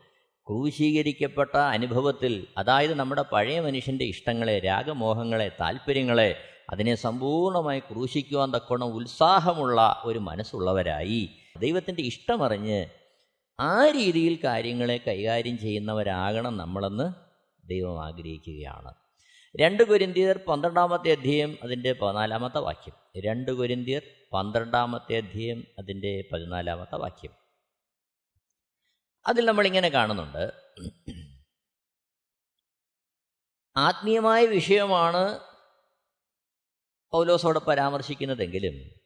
ക്രൂശീകരിക്കപ്പെട്ട 0.47 1.57
അനുഭവത്തിൽ 1.57 2.47
അതായത് 2.57 2.93
നമ്മുടെ 2.93 3.23
പഴയ 3.31 3.59
മനുഷ്യന്റെ 3.59 4.05
ഇഷ്ടങ്ങളെ 4.05 4.59
രാഗമോഹങ്ങളെ 4.59 5.51
താല്പര്യങ്ങളെ 5.61 6.35
അതിനെ 6.69 6.95
സമ്പൂർണമായി 6.95 7.79
ക്രൂശിക്കുവാൻ 7.79 8.51
തക്കോണം 8.51 8.85
ഉത്സാഹമുള്ള 8.85 10.01
ഒരു 10.05 10.19
മനസ്സുള്ളവരായി. 10.19 11.29
ദൈവത്തിന്റെ 11.57 12.03
ഇഷ്ടമറിഞ്ഞ് 12.03 12.85
ആ 13.59 13.89
രീതിയിൽ 13.89 14.39
കാര്യങ്ങളെ 14.43 14.97
കൈകാര്യം 14.97 15.57
ചെയ്യുന്നവരാകണം 15.57 16.57
നമ്മളെന്ന് 16.57 17.13
ദൈവം 17.67 18.05
ആഗ്രഹിക്കുകയാണ്. 18.05 18.93
രണ്ട് 19.59 19.83
കുരിന്തിയർ 19.83 20.39
പന്ത്രണ്ടാമത്തെ 20.47 21.11
അധ്യയം 21.11 21.57
അതിന്റെ 21.63 21.93
പതിനാലാമത്തെ 21.93 22.59
വാക്യം. 22.59 23.21
രണ്ട് 23.25 23.51
കുരിന്തിയർ 23.51 24.01
പന്ത്രണ്ടാമത്തെ 24.33 25.17
അധ്യയം 25.17 25.63
അതിന്റെ 25.79 26.29
പതിനാലാമത്തെ 26.33 26.95
വാക്യം. 26.95 27.31
അതിൽ 29.27 29.45
നമ്മളിങ്ങനെ 29.45 29.89
കാണുന്നുണ്ട്. 29.89 30.53
ആത്മീയമായ 33.77 34.45
വിഷയമാണ് 34.45 35.39
പൗലോസോടെ 37.11 37.59
പരാമർശിക്കുന്നതെങ്കിലും 37.59 38.99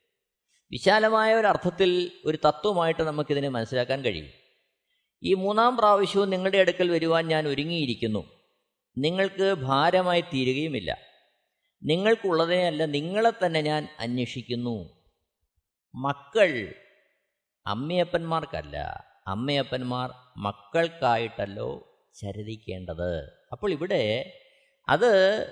വിശാലമായ 0.71 1.35
ഒരു 1.35 1.47
അർത്ഥത്തിൽ 1.47 2.11
ഒരു 2.25 2.37
തത്വമായിട്ട് 2.45 3.01
നമുക്കിതിനെ 3.03 3.49
മനസ്സിലാക്കാൻ 3.49 4.01
കഴിയും. 4.01 4.42
ഈ 5.23 5.33
മൂന്നാം 5.33 5.77
പ്രാവശ്യവും 5.77 6.29
നിങ്ങളുടെ 6.29 6.57
അടുക്കൽ 6.57 6.89
വരുവാൻ 6.89 7.27
ഞാൻ 7.27 7.47
ഒരുങ്ങിയിരിക്കുന്നു. 7.47 8.23
നിങ്ങൾക്ക് 8.97 9.53
ഭാരമായി 9.53 10.21
തീരുകയുമില്ല. 10.21 10.97
നിങ്ങൾക്കുള്ളതിനെയല്ല 11.83 12.85
നിങ്ങളെ 12.85 13.45
തന്നെ 13.45 13.61
ഞാൻ 13.61 13.87
അന്വേഷിക്കുന്നു. 13.99 14.89
മക്കൾ 15.95 16.75
അമ്മയപ്പന്മാർക്കല്ല 17.67 19.03
അമ്മയപ്പന്മാർ 19.27 20.09
മക്കൾക്കായിട്ടല്ലോ 20.37 21.87
ചരിതിക്കേണ്ടത്. 22.15 23.31
അപ്പോൾ 23.51 23.71
ഇവിടെ 23.71 24.33
അത് 24.89 25.47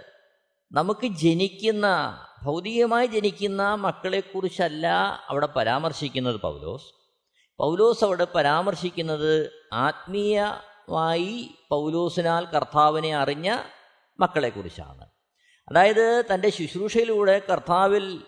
നമുക്ക് 0.71 1.07
ജനിക്കുന്ന 1.07 2.17
ഭൗതികമായി 2.43 3.07
ജനിക്കുന്ന 3.07 3.73
മക്കളെക്കുറിച്ചല്ല 3.75 4.87
അവിടെ 5.27 5.45
പരാമർശിക്കുന്നത് 5.45 6.41
പൗലോസ്. 6.41 7.00
പൗലോസ് 7.61 8.03
അവിടെ 8.03 8.27
പരാമർശിക്കുന്നത് 8.35 9.51
ആത്മീയമായി 9.73 11.49
പൗലോസിനാൽ 11.69 12.45
കർത്താവിനെ 12.45 13.15
അറിഞ്ഞ 13.15 13.57
മക്കളെക്കുറിച്ചാണ്. 14.19 15.05
അതായത് 15.69 16.23
തന്റെ 16.33 16.49
ശുശ്രൂഷയിലൂടെ 16.49 17.41
കർത്താവിൽ 17.51 18.21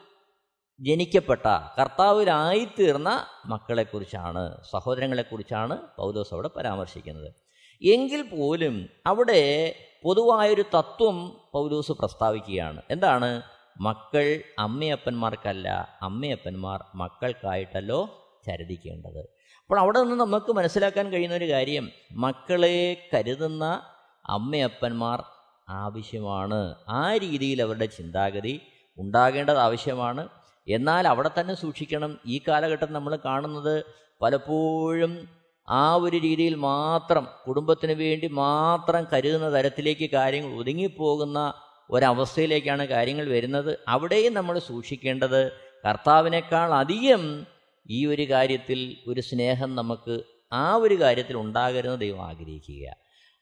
ജനിക്കപ്പെട്ട 0.80 1.48
കർത്താവിലായിത്തീർന്ന 1.80 3.28
മക്കളെക്കുറിച്ചാണ് 3.46 4.58
സഹോദരങ്ങളെക്കുറിച്ചാണ് 4.72 5.80
പൗലോസ് 5.98 6.34
അവിടെ 6.34 6.48
പരാമർശിക്കുന്നത്. 6.48 7.34
എങ്കിൽ 7.82 8.22
പോലും 8.22 8.90
അവിടെ 9.06 9.76
പൊതുവായൊരു 10.04 10.62
തത്വം 10.62 11.42
പൗലോസ് 11.54 11.92
പ്രസ്താവിക്കുകയാണ്. 11.92 12.82
എന്താണ്? 12.90 13.42
മക്കൾ 13.82 14.44
അമ്മയപ്പന്മാർക്കല്ല 14.60 15.98
അമ്മയപ്പന്മാർ 16.02 16.84
മക്കൾക്കായിട്ടല്ലോ 16.96 18.23
ചരിതിക്കേണ്ടത് 18.46 19.22
അപ്പോൾ 19.62 19.80
അവിടെ 19.80 20.00
നിന്ന് 20.00 20.16
നമുക്ക് 20.20 20.52
മനസ്സിലാക്കാൻ 20.52 21.12
കഴിയുന്ന 21.12 21.36
ഒരു 21.36 21.50
കാര്യം 21.50 21.92
മക്കളെ 22.12 23.08
കരുതുന്ന 23.14 23.82
അമ്മയപ്പന്മാർ 24.26 25.24
ആവശ്യമാണ്. 25.70 26.76
ആ 26.90 27.18
രീതിയിൽ 27.18 27.62
അവരുടെ 27.62 27.86
ചിന്താഗതി 27.86 28.62
ഉണ്ടാകേണ്ടത് 28.98 29.58
ആവശ്യമാണ്. 29.58 30.30
എന്നാൽ 30.68 31.08
അവിടെ 31.08 31.30
തന്നെ 31.40 31.54
സൂക്ഷിക്കണം 31.54 32.20
ഈ 32.26 32.42
കാലഘട്ടം 32.48 32.94
നമ്മൾ 32.94 33.20
കാണുന്നത് 33.26 33.84
പലപ്പോഴും 34.22 35.28
ആ 35.70 35.96
ഒരു 35.96 36.18
രീതിയിൽ 36.18 36.56
മാത്രം 36.56 37.28
കുടുംബത്തിന് 37.48 37.92
വേണ്ടി 37.92 38.28
മാത്രം 38.28 39.08
കരുതുന്ന 39.14 39.58
തരത്തിലേക്ക് 39.58 40.10
കാര്യങ്ങൾ 40.14 40.52
ഒതുങ്ങിപ്പോകുന്ന 40.60 41.54
ഒരവസ്ഥയിലേക്കാണ് 41.90 42.86
കാര്യങ്ങൾ 42.86 43.26
വരുന്നത്. 43.30 43.80
അവിടെയും 43.88 44.34
നമ്മൾ 44.34 44.60
സൂക്ഷിക്കേണ്ടത് 44.60 45.52
കർത്താവിനേക്കാൾ 45.86 46.74
അധികം 46.74 47.46
ഈ 47.90 48.06
ഒരു 48.06 48.30
കാര്യത്തിൽ 48.30 48.98
ഒരു 49.08 49.22
സ്നേഹം 49.22 49.76
നമുക്ക് 49.76 50.22
ആ 50.54 50.76
ഒരു 50.76 51.02
കാര്യത്തിൽ 51.02 51.38
ഉണ്ടാകരുതെന്ന് 51.38 52.02
ദൈവം 52.02 52.26
ആഗ്രഹിക്കുക. 52.26 52.96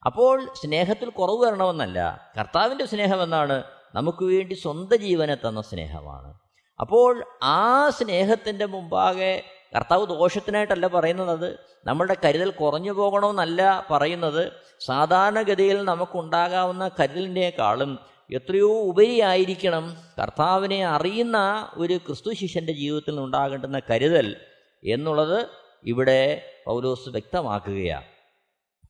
അപ്പോൾ 0.05 0.45
സ്നേഹത്തിൽ 0.53 1.10
കുറവ് 1.10 1.38
വരണമെന്നല്ല. 1.38 2.31
കർത്താവിന്റെ 2.39 2.86
സ്നേഹം 2.86 3.24
എന്നാണ് 3.24 3.63
നമുക്ക് 3.95 4.24
വേണ്ടി 4.24 4.53
സ്വന്തം 4.53 4.98
ജീവനെ 4.98 5.36
തന്ന 5.36 5.62
സ്നേഹമാണ്. 5.62 6.33
അപ്പോൾ 6.79 7.25
ആ 7.43 7.89
സ്നേഹത്തിന്റെ 7.89 8.65
മുമ്പാകെ 8.65 9.43
കർത്താവ് 9.75 10.07
ദോഷത്തിനായിട്ടല്ല 10.07 10.88
പറയുന്നത്. 10.88 11.60
നമ്മളുടെ 11.86 12.15
കരുതൽ 12.25 12.50
കുറഞ്ഞു 12.50 12.91
പോകണമെന്നല്ല 12.91 13.88
പറയുന്നത്. 13.91 14.51
സാധാരണഗതിയിൽ 14.79 15.86
നമുക്കുണ്ടാകാവുന്ന 15.86 16.91
കരുതലിനേക്കാളും 17.00 18.00
എത്രയോ 18.31 18.81
ഉപരിയായിരിക്കണം. 18.81 19.97
കർത്താവിനെ 20.21 20.85
അറിയുന്ന 20.85 21.69
ഒരു 21.73 21.97
ക്രിസ്തു 21.97 22.33
ശിഷ്യന്റെ 22.33 22.73
ജീവിതത്തിൽ 22.73 23.19
ഉണ്ടാകേണ്ടുന്ന 23.19 23.81
കരുതൽ 23.89 24.35
എന്നുള്ളത് 24.83 25.47
ഇവിടെ 25.83 26.51
പൗലോസ് 26.65 27.09
വ്യക്തമാക്കുകയാണ്. 27.09 28.05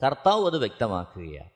കർത്താവ് 0.03 0.45
അത് 0.45 0.57
വ്യക്തമാക്കുകയാണ്. 0.57 1.50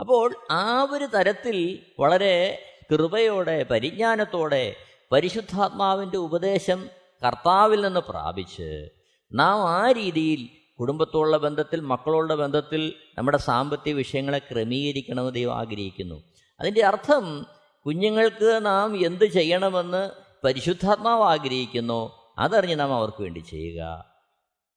അപ്പോൾ 0.00 0.34
ആ 0.50 0.82
ഒരു 0.82 1.04
തരത്തിൽ 1.04 1.78
വളരെ 2.00 2.62
കൃപയോടെ 2.92 3.62
പരിജ്ഞാനത്തോടെ 3.62 4.76
പരിശുദ്ധാത്മാവിന്റെ 5.12 6.18
ഉപദേശം 6.18 6.88
കർത്താവിൽ 7.26 7.80
നിന്ന് 7.80 8.00
പ്രാപിച്ച് 8.00 8.88
നാം 9.32 9.68
ആ 9.70 9.92
രീതിയിൽ 9.92 10.48
കുടുംബത്തോടുള്ള 10.80 11.36
ബന്ധത്തിൽ 11.36 11.80
മക്കളോടുള്ള 11.80 12.34
ബന്ധത്തിൽ 12.34 12.94
നമ്മുടെ 13.18 13.38
സാമ്പത്തിക 13.38 13.94
വിഷയങ്ങളെ 13.94 14.38
ക്രമീകരിക്കണമെന്ന് 14.38 15.34
ദൈവം 15.34 15.58
ആഗ്രഹിക്കുന്നു. 15.58 16.22
അതിന്റെ 16.60 16.86
അർത്ഥം 16.86 17.46
കുഞ്ഞുങ്ങൾക്ക് 17.86 18.58
നാം 18.62 19.06
എന്ത് 19.06 19.24
ചെയ്യണമെന്ന് 19.24 20.10
പരിശുദ്ധാത്മാവ് 20.44 21.22
ആഗ്രഹിക്കുന്നു 21.22 22.12
അതറിഞ്ഞ് 22.38 22.80
നാം 22.80 22.94
അവർക്ക് 22.94 23.22
വേണ്ടി 23.22 23.38
ചെയ്യുക. 23.38 24.04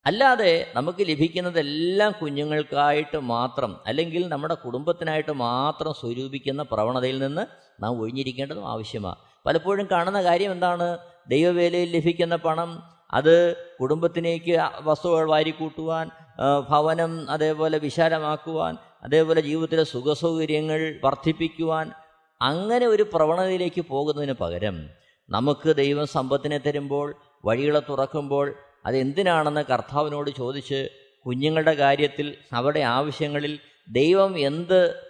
അല്ലാതെ 0.06 0.72
നമുക്ക് 0.76 1.02
ലഭിക്കുന്നതെല്ലാം 1.02 2.12
കുഞ്ഞുങ്ങൾക്കായിട്ട് 2.22 3.18
മാത്രം 3.18 3.78
അല്ലെങ്കിൽ 3.88 4.28
നമ്മുടെ 4.28 4.54
കുടുംബത്തിനായിട്ട് 4.54 5.32
മാത്രം 5.32 5.94
സ്വരൂപിക്കുന്ന 5.94 6.64
പ്രവണതയിൽ 6.64 7.20
നിന്ന് 7.20 7.46
നാം 7.84 8.02
ഒഴിഞ്ഞിരിക്കേണ്ടതും 8.02 8.70
ആവശ്യമാണ്. 8.70 9.16
പലപ്പോഴും 9.46 9.88
കാണുന്ന 9.92 10.24
കാര്യം 10.24 10.52
എന്താണ്? 10.52 10.98
ദൈവവേലയിൽ 11.28 11.96
ലഭിക്കുന്ന 11.96 12.36
പണം 12.36 12.84
അത് 13.12 13.56
കുടുംബത്തിലേക്ക് 13.82 14.60
വസ്തുക്കൾ 14.82 15.30
വാരിക്കൂട്ടുവാൻ 15.30 16.10
ഭവനം 16.70 17.32
അതേപോലെ 17.32 17.78
വിശാലമാക്കുവാൻ 17.78 18.78
അതേപോലെ 19.04 19.42
ജീവിതത്തിലെ 19.42 19.84
സുഖസൗകര്യങ്ങൾ 19.84 21.00
വർദ്ധിപ്പിക്കുവാൻ 21.04 21.92
അങ്ങനെ 22.42 22.86
ഒരു 22.86 23.04
പ്രവണതയിലേക്ക് 23.14 23.82
പോകുന്നതിന് 23.82 24.34
പകരം 24.34 24.90
നമുക്ക് 25.30 25.76
ദൈവം 25.76 26.06
സമ്പത്തിനെ 26.06 26.58
തരുമ്പോൾ 26.58 27.16
വഴികളെ 27.46 27.82
തുറക്കുമ്പോൾ 27.90 28.54
അതെന്തിനാണെന്ന് 28.86 29.62
കർത്താവിനോട് 29.62 30.30
ചോദിച്ച് 30.38 30.90
കുഞ്ഞുങ്ങളുടെ 31.26 31.74
കാര്യത്തിൽ 31.76 32.38
അവരുടെ 32.54 32.80
ആവശ്യങ്ങളിൽ 32.80 33.60
ദൈവം 33.92 34.40
എന്ത് 34.40 35.10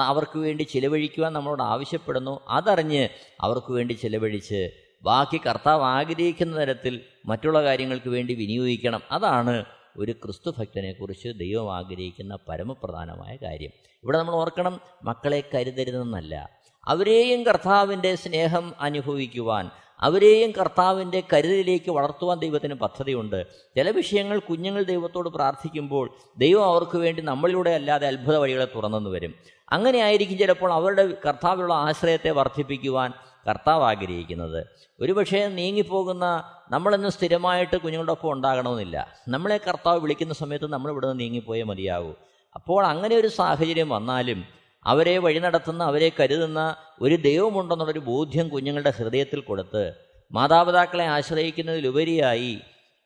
അവർക്ക് 0.00 0.38
വേണ്ടി 0.38 0.62
ചിലവഴിക്കുവാൻ 0.62 1.32
നമ്മളോട് 1.32 1.62
ആവശ്യപ്പെടുന്നു 1.62 2.40
അതറിഞ്ഞ് 2.48 3.08
അവർക്ക് 3.40 3.72
വേണ്ടി 3.72 3.92
ചിലവഴിച്ച് 3.92 4.68
ബാക്കി 5.02 5.40
കർത്താവ് 5.46 5.82
ആഗ്രഹിക്കുന്ന 5.82 6.56
തരത്തിൽ 6.56 7.00
മറ്റുള്ള 7.26 7.62
കാര്യങ്ങൾക്ക് 7.62 8.10
വേണ്ടി 8.10 8.34
വിനിയോഗിക്കണം. 8.34 9.02
അതാണ് 9.10 9.64
ഒരു 9.98 10.12
ക്രിസ്തു 10.12 10.54
ഭക്തനെക്കുറിച്ച് 10.58 11.28
ദൈവം 11.28 11.76
ആഗ്രഹിക്കുന്ന 11.76 12.38
പരമപ്രധാനമായ 12.48 13.36
കാര്യം. 13.36 13.70
ഇവിടെ 14.04 14.18
നമ്മൾ 14.18 14.34
ഓർക്കണം 14.34 14.80
മക്കളെ 15.04 15.42
കരുതരുതെന്നല്ല. 15.54 16.50
അവരെയും 16.84 17.46
കർത്താവിന്റെ 17.46 18.14
സ്നേഹം 18.14 18.74
അനുഭവിക്കുവാൻ 18.80 19.70
അവരെയും 20.00 20.50
കർത്താവിന്റെ 20.50 21.22
കരുതലിലേക്ക് 21.32 21.90
വളർത്തുവാൻ 21.90 22.38
ദൈവത്തിന് 22.38 22.74
പദ്ധതിയുണ്ട്. 22.74 23.46
ചില 23.76 23.90
വിഷയങ്ങൾ 23.90 24.38
കുഞ്ഞുങ്ങൾ 24.38 24.82
ദൈവത്തോട് 24.82 25.28
പ്രാർത്ഥിക്കുമ്പോൾ 25.28 26.14
ദൈവം 26.38 26.64
അവർക്ക് 26.64 26.98
വേണ്ടി 26.98 27.22
നമ്മളിലൂടെ 27.22 27.70
അല്ലാതെ 27.70 28.06
അത്ഭുത 28.06 28.36
വഴികളെ 28.36 28.64
തുറന്നെന്ന് 28.64 29.10
വരും. 29.10 29.34
അങ്ങനെ 29.70 29.98
ആയിരിക്കും 29.98 30.38
ചിലപ്പോൾ 30.38 30.72
അവരുടെ 30.72 31.16
കർത്താവിലുള്ള 31.26 31.74
ആശ്രയത്തെ 31.74 32.30
വർദ്ധിപ്പിക്കുവാൻ 32.30 33.12
കർത്താവ് 33.46 33.84
ആഗ്രഹിക്കുന്നത് 33.84 34.66
ഒരുപക്ഷേ 35.00 35.46
നീങ്ങിപ്പോകുന്ന 35.46 36.44
നമ്മളെന്ന് 36.70 37.08
സ്ഥിരമായിട്ട് 37.08 37.76
കുഞ്ഞുങ്ങളുടെ 37.76 38.12
ഒപ്പം 38.12 38.32
ഉണ്ടാകണമെന്നില്ല. 38.32 39.14
നമ്മളെ 39.28 39.56
കർത്താവ് 39.56 40.00
വിളിക്കുന്ന 40.00 40.34
സമയത്ത് 40.34 40.72
നമ്മൾ 40.72 40.90
ഇവിടെ 40.90 41.06
നിന്ന് 41.06 41.20
നീങ്ങിപ്പോയേ 41.20 41.62
മതിയാകൂ. 41.62 42.14
അപ്പോൾ 42.54 42.86
അങ്ങനെ 42.86 43.16
ഒരു 43.16 43.26
സാഹചര്യം 43.26 43.88
വന്നാലും 43.88 44.44
അവരെ 44.84 45.18
വഴി 45.18 45.38
നടത്തുന്ന 45.38 45.84
അവരെ 45.84 46.12
കരുതുന്ന 46.20 46.76
ഒരു 47.00 47.14
ദൈവമുണ്ടെന്നുള്ളൊരു 47.14 47.98
ബോധ്യം 47.98 48.48
കുഞ്ഞുങ്ങളുടെ 48.48 48.90
ഹൃദയത്തിൽ 48.90 49.40
കൊടുത്ത് 49.40 49.92
മാതാപിതാക്കളെ 50.32 51.04
ആശ്രയിക്കുന്നതിലുപരിയായി 51.04 52.60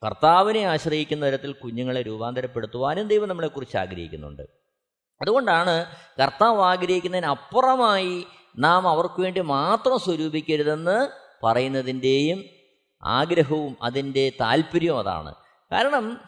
കർത്താവിനെ 0.06 0.60
ആശ്രയിക്കുന്ന 0.60 1.26
തരത്തിൽ 1.26 1.52
കുഞ്ഞുങ്ങളെ 1.52 2.02
രൂപാന്തരപ്പെടുത്തുവാനും 2.02 3.08
ദൈവം 3.08 3.28
നമ്മളെക്കുറിച്ച് 3.28 3.76
ആഗ്രഹിക്കുന്നുണ്ട്. 3.76 4.42
അതുകൊണ്ടാണ് 5.22 5.86
കർത്താവ് 6.22 6.62
ആഗ്രഹിക്കുന്നതിന് 6.62 7.26
അപ്പുറമായി 7.26 8.24
നാം 8.58 8.88
അവർക്ക് 8.88 9.20
വേണ്ടി 9.22 9.40
മാത്രം 9.40 9.98
സ്വരൂപിക്കരുതെന്ന് 9.98 11.08
പറയുന്നതിന്റെയും 11.46 12.44
ആഗ്രഹവും 13.04 13.76
അതിന്റെ 13.82 14.32
താല്പര്യവും 14.40 14.98
അതാണ്. 14.98 15.34
കാരണം 15.72 16.20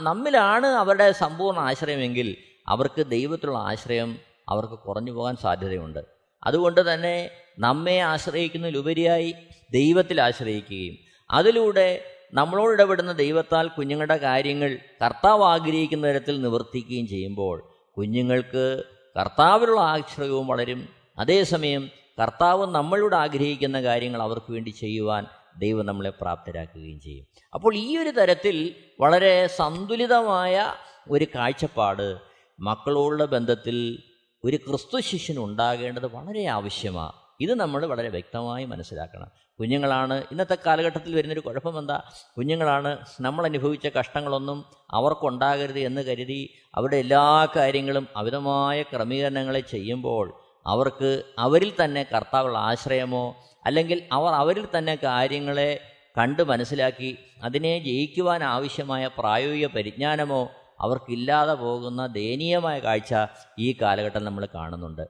നമ്മിലാണ് 0.00 0.66
അവരുടെ 0.66 1.12
സമ്പൂർണ 1.12 1.58
ആശ്രയമെങ്കിൽ 1.58 2.36
അവർക്ക് 2.68 3.06
ദൈവത്തിലുള്ള 3.06 3.58
ആശ്രയം 3.58 4.18
അവർക്ക് 4.48 4.74
കുറഞ്ഞു 4.74 5.12
പോകാൻ 5.12 5.36
സാധ്യതയുണ്ട്. 5.36 5.98
അതുകൊണ്ട് 6.44 6.94
തന്നെ 6.94 7.30
നമ്മെ 7.58 7.98
ആശ്രയിക്കുന്നതിലുപരിയായി 8.00 9.34
ദൈവത്തിൽ 9.72 10.20
ആശ്രയിക്കുകയും 10.20 10.94
അതിലൂടെ 11.30 12.04
നമ്മളോട് 12.32 12.72
ഇടപെടുന്ന 12.72 13.12
ദൈവത്താൽ 13.12 13.68
കുഞ്ഞുങ്ങളുടെ 13.68 14.16
കാര്യങ്ങൾ 14.16 14.78
കർത്താവ് 15.04 15.44
ആഗ്രഹിക്കുന്ന 15.44 16.06
തരത്തിൽ 16.06 16.40
നിവർത്തിക്കുകയും 16.40 17.06
ചെയ്യുമ്പോൾ 17.08 17.70
കുഞ്ഞുങ്ങൾക്ക് 17.96 18.84
കർത്താവിലുള്ള 19.18 19.80
ആശ്രയവും 19.80 20.46
വളരും 20.46 20.99
അതേസമയം 21.18 21.90
കർത്താവ് 22.20 22.66
നമ്മളോട് 22.66 23.16
ആഗ്രഹിക്കുന്ന 23.16 23.82
കാര്യങ്ങൾ 23.82 24.22
അവർക്ക് 24.22 24.52
വേണ്ടി 24.52 24.70
ചെയ്യുവാൻ 24.70 25.26
ദൈവം 25.58 25.86
നമ്മളെ 25.86 26.10
പ്രാപ്തരാക്കുകയും 26.10 27.00
ചെയ്യും. 27.00 27.26
അപ്പോൾ 27.54 27.76
ഈ 27.76 27.98
ഒരു 27.98 28.10
തരത്തിൽ 28.10 28.74
വളരെ 29.00 29.46
സന്തുലിതമായ 29.46 30.74
ഒരു 31.08 31.26
കാഴ്ചപ്പാട് 31.34 32.20
മക്കളോടുള്ള 32.60 33.24
ബന്ധത്തിൽ 33.24 34.02
ഒരു 34.44 34.56
ക്രിസ്തു 34.56 35.00
ശിഷ്യൻ 35.00 35.38
ഉണ്ടാകേണ്ടത് 35.38 36.06
വളരെ 36.06 36.46
ആവശ്യമാണ് 36.46 37.12
ഇത് 37.40 37.54
നമ്മൾ 37.54 37.86
വളരെ 37.86 38.08
വ്യക്തമായി 38.08 38.64
മനസ്സിലാക്കണം. 38.64 39.28
കുഞ്ഞുങ്ങളാണ് 39.60 40.24
ഇന്നത്തെ 40.32 40.56
കാലഘട്ടത്തിൽ 40.66 41.14
വരുന്നൊരു 41.14 41.40
കുഴപ്പം 41.40 41.78
എന്താ 41.78 42.02
കുഞ്ഞുങ്ങളാണ് 42.36 42.98
നമ്മൾ 43.20 43.44
അനുഭവിച്ച 43.44 43.86
കഷ്ടങ്ങളൊന്നും 43.98 44.64
അവർക്കുണ്ടാകരുത് 44.94 45.78
എന്ന് 45.78 46.02
കരുതി 46.02 46.48
അവരുടെ 46.74 46.96
എല്ലാ 46.96 47.48
കാര്യങ്ങളും 47.56 48.08
അമിതമായ 48.16 48.82
ക്രമീകരണങ്ങളെ 48.82 49.60
ചെയ്യുമ്പോൾ 49.60 50.34
അവർക്ക് 50.66 51.22
അവരിൽ 51.38 51.72
തന്നെ 51.84 52.02
കർത്താവുള്ള 52.02 52.58
ആശ്രയമോ 52.58 53.24
അല്ലെങ്കിൽ 53.66 54.02
അവർ 54.12 54.32
അവരിൽ 54.32 54.66
തന്നെ 54.78 54.94
കാര്യങ്ങളെ 54.94 55.80
കണ്ട് 56.18 56.42
മനസ്സിലാക്കി 56.42 57.18
അതിനെ 57.42 57.78
ജയിക്കുവാൻ 57.78 58.44
ആവശ്യമായ 58.44 59.10
പ്രായോഗിക 59.18 59.66
പരിജ്ഞാനമോ 59.66 60.50
അവർക്കില്ലാതെ 60.80 61.52
പോകുന്ന 61.52 62.06
ദയനീയമായ 62.06 62.78
കാഴ്ച 62.78 63.14
ഈ 63.58 63.76
കാലഘട്ടം 63.82 64.24
നമ്മൾ 64.24 64.48
കാണുന്നുണ്ട്. 64.54 65.02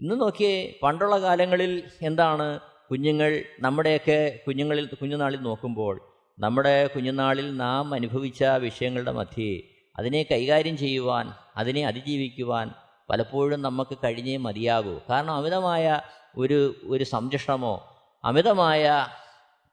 ഇന്ന് 0.00 0.20
നോക്കിയേ 0.20 0.78
പണ്ടുള്ള 0.82 1.20
കാലങ്ങളിൽ 1.20 1.82
എന്താണ്? 2.02 2.60
കുഞ്ഞുങ്ങൾ 2.90 3.42
നമ്മുടെയൊക്കെ 3.60 4.40
കുഞ്ഞുങ്ങളിൽ 4.46 4.86
കുഞ്ഞുനാളിൽ 5.00 5.40
നോക്കുമ്പോൾ 5.40 6.00
നമ്മുടെ 6.38 6.86
കുഞ്ഞുനാളിൽ 6.86 7.56
നാം 7.56 7.94
അനുഭവിച്ച 7.94 8.42
വിഷയങ്ങളുടെ 8.42 9.12
മധ്യേ 9.12 9.62
അതിനെ 9.98 10.22
കൈകാര്യം 10.22 10.76
ചെയ്യുവാൻ 10.76 11.32
അതിനെ 11.56 11.86
അതിജീവിക്കുവാൻ 11.86 12.70
പലപ്പോഴും 13.10 13.62
നമുക്ക് 13.62 13.96
കഴിഞ്ഞേ 14.04 14.36
മതിയാകൂ. 14.36 15.00
കാരണം 15.10 15.34
അമിതമായ 15.34 16.00
ഒരു 16.36 16.74
ഒരു 16.84 17.04
സംരക്ഷണമോ 17.04 18.02
അമിതമായ 18.24 19.06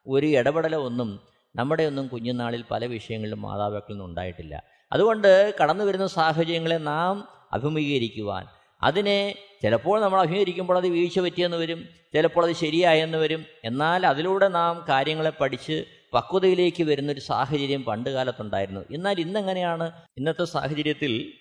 ഒരു 0.06 0.26
ഇടപെടലോ 0.26 0.84
ഒന്നും 0.84 1.20
നമ്മുടെ 1.56 1.82
ഒന്നും 1.82 2.08
കുഞ്ഞുനാളിൽ 2.08 2.64
പല 2.70 2.84
വിഷയങ്ങളിലും 2.84 3.42
മാതാപിതാക്കളിൽ 3.42 3.94
നിന്നും 3.94 4.06
ഉണ്ടായിട്ടില്ല. 4.06 4.62
അതുകൊണ്ട് 4.92 5.54
കടന്നു 5.62 5.84
വരുന്ന 5.84 6.06
സാഹചര്യങ്ങളെ 6.06 6.76
നാം 6.76 7.28
അഭിമുഖീകരിക്കുവാൻ 7.52 8.46
അതിനെ 8.82 9.34
ചിലപ്പോൾ 9.62 10.00
നമ്മൾ 10.00 10.20
അഭിമുഖീകരിക്കുമ്പോൾ 10.20 10.76
അത് 10.76 10.86
വീഴ്ച 10.86 11.20
പറ്റിയെന്ന് 11.20 11.56
വരും 11.56 11.88
ചിലപ്പോൾ 12.12 12.46
അത് 12.46 12.52
ശരിയായെന്ന് 12.52 13.18
വരും. 13.18 13.44
എന്നാൽ 13.64 14.06
അതിലൂടെ 14.06 14.48
നാം 14.48 14.84
കാര്യങ്ങളെ 14.88 15.30
പഠിച്ച് 15.30 15.84
പക്വതയിലേക്ക് 16.14 16.82
വരുന്നൊരു 16.82 17.20
സാഹചര്യം 17.20 17.84
പണ്ട് 17.84 18.10
കാലത്തുണ്ടായിരുന്നു. 18.10 18.80
എന്നാൽ 18.90 19.20
ഇന്നെങ്ങനെയാണ്? 19.20 19.92
ഇന്നത്തെ 20.16 20.44
സാഹചര്യത്തിൽ 20.44 21.32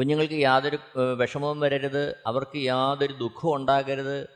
കുഞ്ഞുങ്ങൾക്ക് 0.00 0.34
യാതൊരു 0.34 0.78
വിഷമവും 1.18 1.60
വരരുത്. 1.60 2.16
അവർക്ക് 2.26 2.58
യാതൊരു 2.58 3.12
ദുഃഖവും 3.12 3.56
ഉണ്ടാകരുത്. 3.56 4.28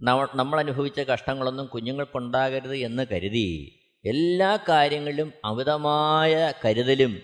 നമ്മ- 0.00 0.28
നമ്മൾ 0.34 0.58
അനുഭവിച്ച 0.58 1.00
കഷ്ടങ്ങളൊന്നും 1.00 1.66
കുഞ്ഞുങ്ങൾക്കുണ്ടാകരുത് 1.66 2.76
എന്ന് 2.76 3.06
കരുതി 3.12 3.80
എല്ലാ 4.06 4.58
കാര്യങ്ങളിലും 4.68 5.32
അമിതമായ 5.44 6.52
കരുതലും 6.64 7.20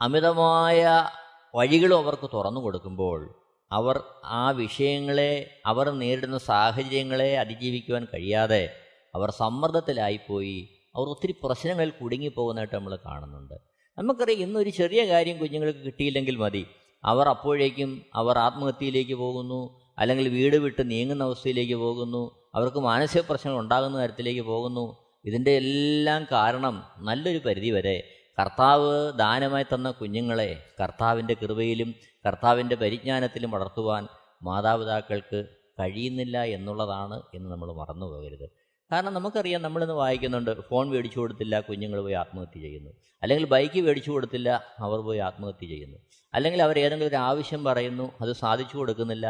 അമിതമായ 0.00 1.08
വഴികളും 1.54 1.98
അവർക്ക് 1.98 2.30
തുറന്നു 2.34 2.60
കൊടുക്കുമ്പോൾ 2.60 3.34
അവർ 3.72 4.02
ആ 4.24 4.50
വിഷയങ്ങളെ 4.50 5.60
അവർ 5.66 5.90
നേരിടുന്ന 5.90 6.38
സാഹചര്യങ്ങളെ 6.38 7.38
അതിജീവിക്കുവാൻ 7.38 8.06
കഴിയാതെ 8.14 8.76
അവർ 9.14 9.30
സമ്മർദ്ദത്തിലായിപ്പോയി. 9.30 10.68
അവർ 10.94 11.08
ഒത്തിരി 11.08 11.34
പ്രശ്നങ്ങളിൽ 11.42 11.90
കുടുങ്ങിപ്പോകുന്നതായിട്ട് 11.90 12.74
നമ്മൾ 12.74 12.96
കാണുന്നുണ്ട്. 12.96 13.54
നമുക്കറിയാം 13.98 14.42
ഇന്നൊരു 14.42 14.70
ചെറിയ 14.70 15.08
കാര്യം 15.08 15.38
കുഞ്ഞുങ്ങൾക്ക് 15.38 15.78
കിട്ടിയില്ലെങ്കിൽ 15.78 16.36
മതി. 16.36 16.66
അവർ 17.04 17.28
അപ്പോഴേക്കും 17.28 17.90
അവർ 18.14 18.38
ആത്മഹത്യയിലേക്ക് 18.38 19.14
പോകുന്നു 19.14 19.60
അല്ലെങ്കിൽ 19.98 20.28
വീട് 20.28 20.56
വിട്ട് 20.56 20.90
നീങ്ങുന്ന 20.90 21.24
അവസ്ഥയിലേക്ക് 21.24 21.74
പോകുന്നു 21.74 22.22
അവർക്ക് 22.54 22.78
മാനസിക 22.78 23.20
പ്രശ്നങ്ങൾ 23.20 23.58
ഉണ്ടാകുന്ന 23.60 24.02
തരത്തിലേക്ക് 24.02 24.42
പോകുന്നു. 24.42 24.84
ഇതിന്റെ 25.24 25.56
എല്ലാം 25.56 26.26
കാരണം 26.32 26.74
നല്ലൊരു 26.98 27.38
പരിധി 27.46 27.70
വരെ 27.70 27.96
കർത്താവ് 28.38 28.90
ദാനമായി 29.18 29.64
തന്ന 29.72 29.90
കുഞ്ഞുങ്ങളെ 29.90 30.50
കർത്താവിന്റെ 30.80 31.34
കൃപയിലും 31.34 31.90
കർത്താവിന്റെ 32.24 32.76
പരിജ്ഞാനത്തിലും 32.76 33.50
വളർത്തുവാൻ 33.50 34.04
മാതാപിതാക്കൾക്ക് 34.42 35.40
കഴിയുന്നില്ല 35.78 36.44
എന്നുള്ളതാണ് 36.56 37.22
എന്ന് 37.34 37.50
നമ്മൾ 37.52 37.72
മറന്നു 37.72 38.06
പോകരുത് 38.06 38.46
കാരണം 38.92 39.12
നമുക്കറിയാം 39.14 39.60
നമ്മളിന്ന് 39.62 39.94
വായിക്കുന്നുണ്ട് 39.94 40.50
ഫോൺ 40.68 40.84
മേടിച്ചു 40.90 41.18
കൊടുത്തില്ല 41.20 41.54
കുഞ്ഞുങ്ങൾ 41.60 41.98
പോയി 42.00 42.16
ആത്മഹത്യ 42.20 42.60
ചെയ്യുന്നു. 42.60 42.90
അല്ലെങ്കിൽ 43.22 43.44
ബൈക്ക് 43.54 43.80
മേടിച്ചു 43.86 44.10
കൊടുത്തില്ല 44.10 44.48
അവർ 44.86 44.98
പോയി 45.08 45.20
ആത്മഹത്യ 45.28 45.66
ചെയ്യുന്നു. 45.72 45.98
അല്ലെങ്കിൽ 46.34 46.60
അവർ 46.62 46.76
ഏതെങ്കിലും 46.78 47.08
ഒരു 47.08 47.16
ആവശ്യം 47.16 47.64
പറയുന്നു 47.64 48.06
അത് 48.20 48.32
സാധിച്ചു 48.42 48.76
കൊടുക്കുന്നില്ല 48.76 49.26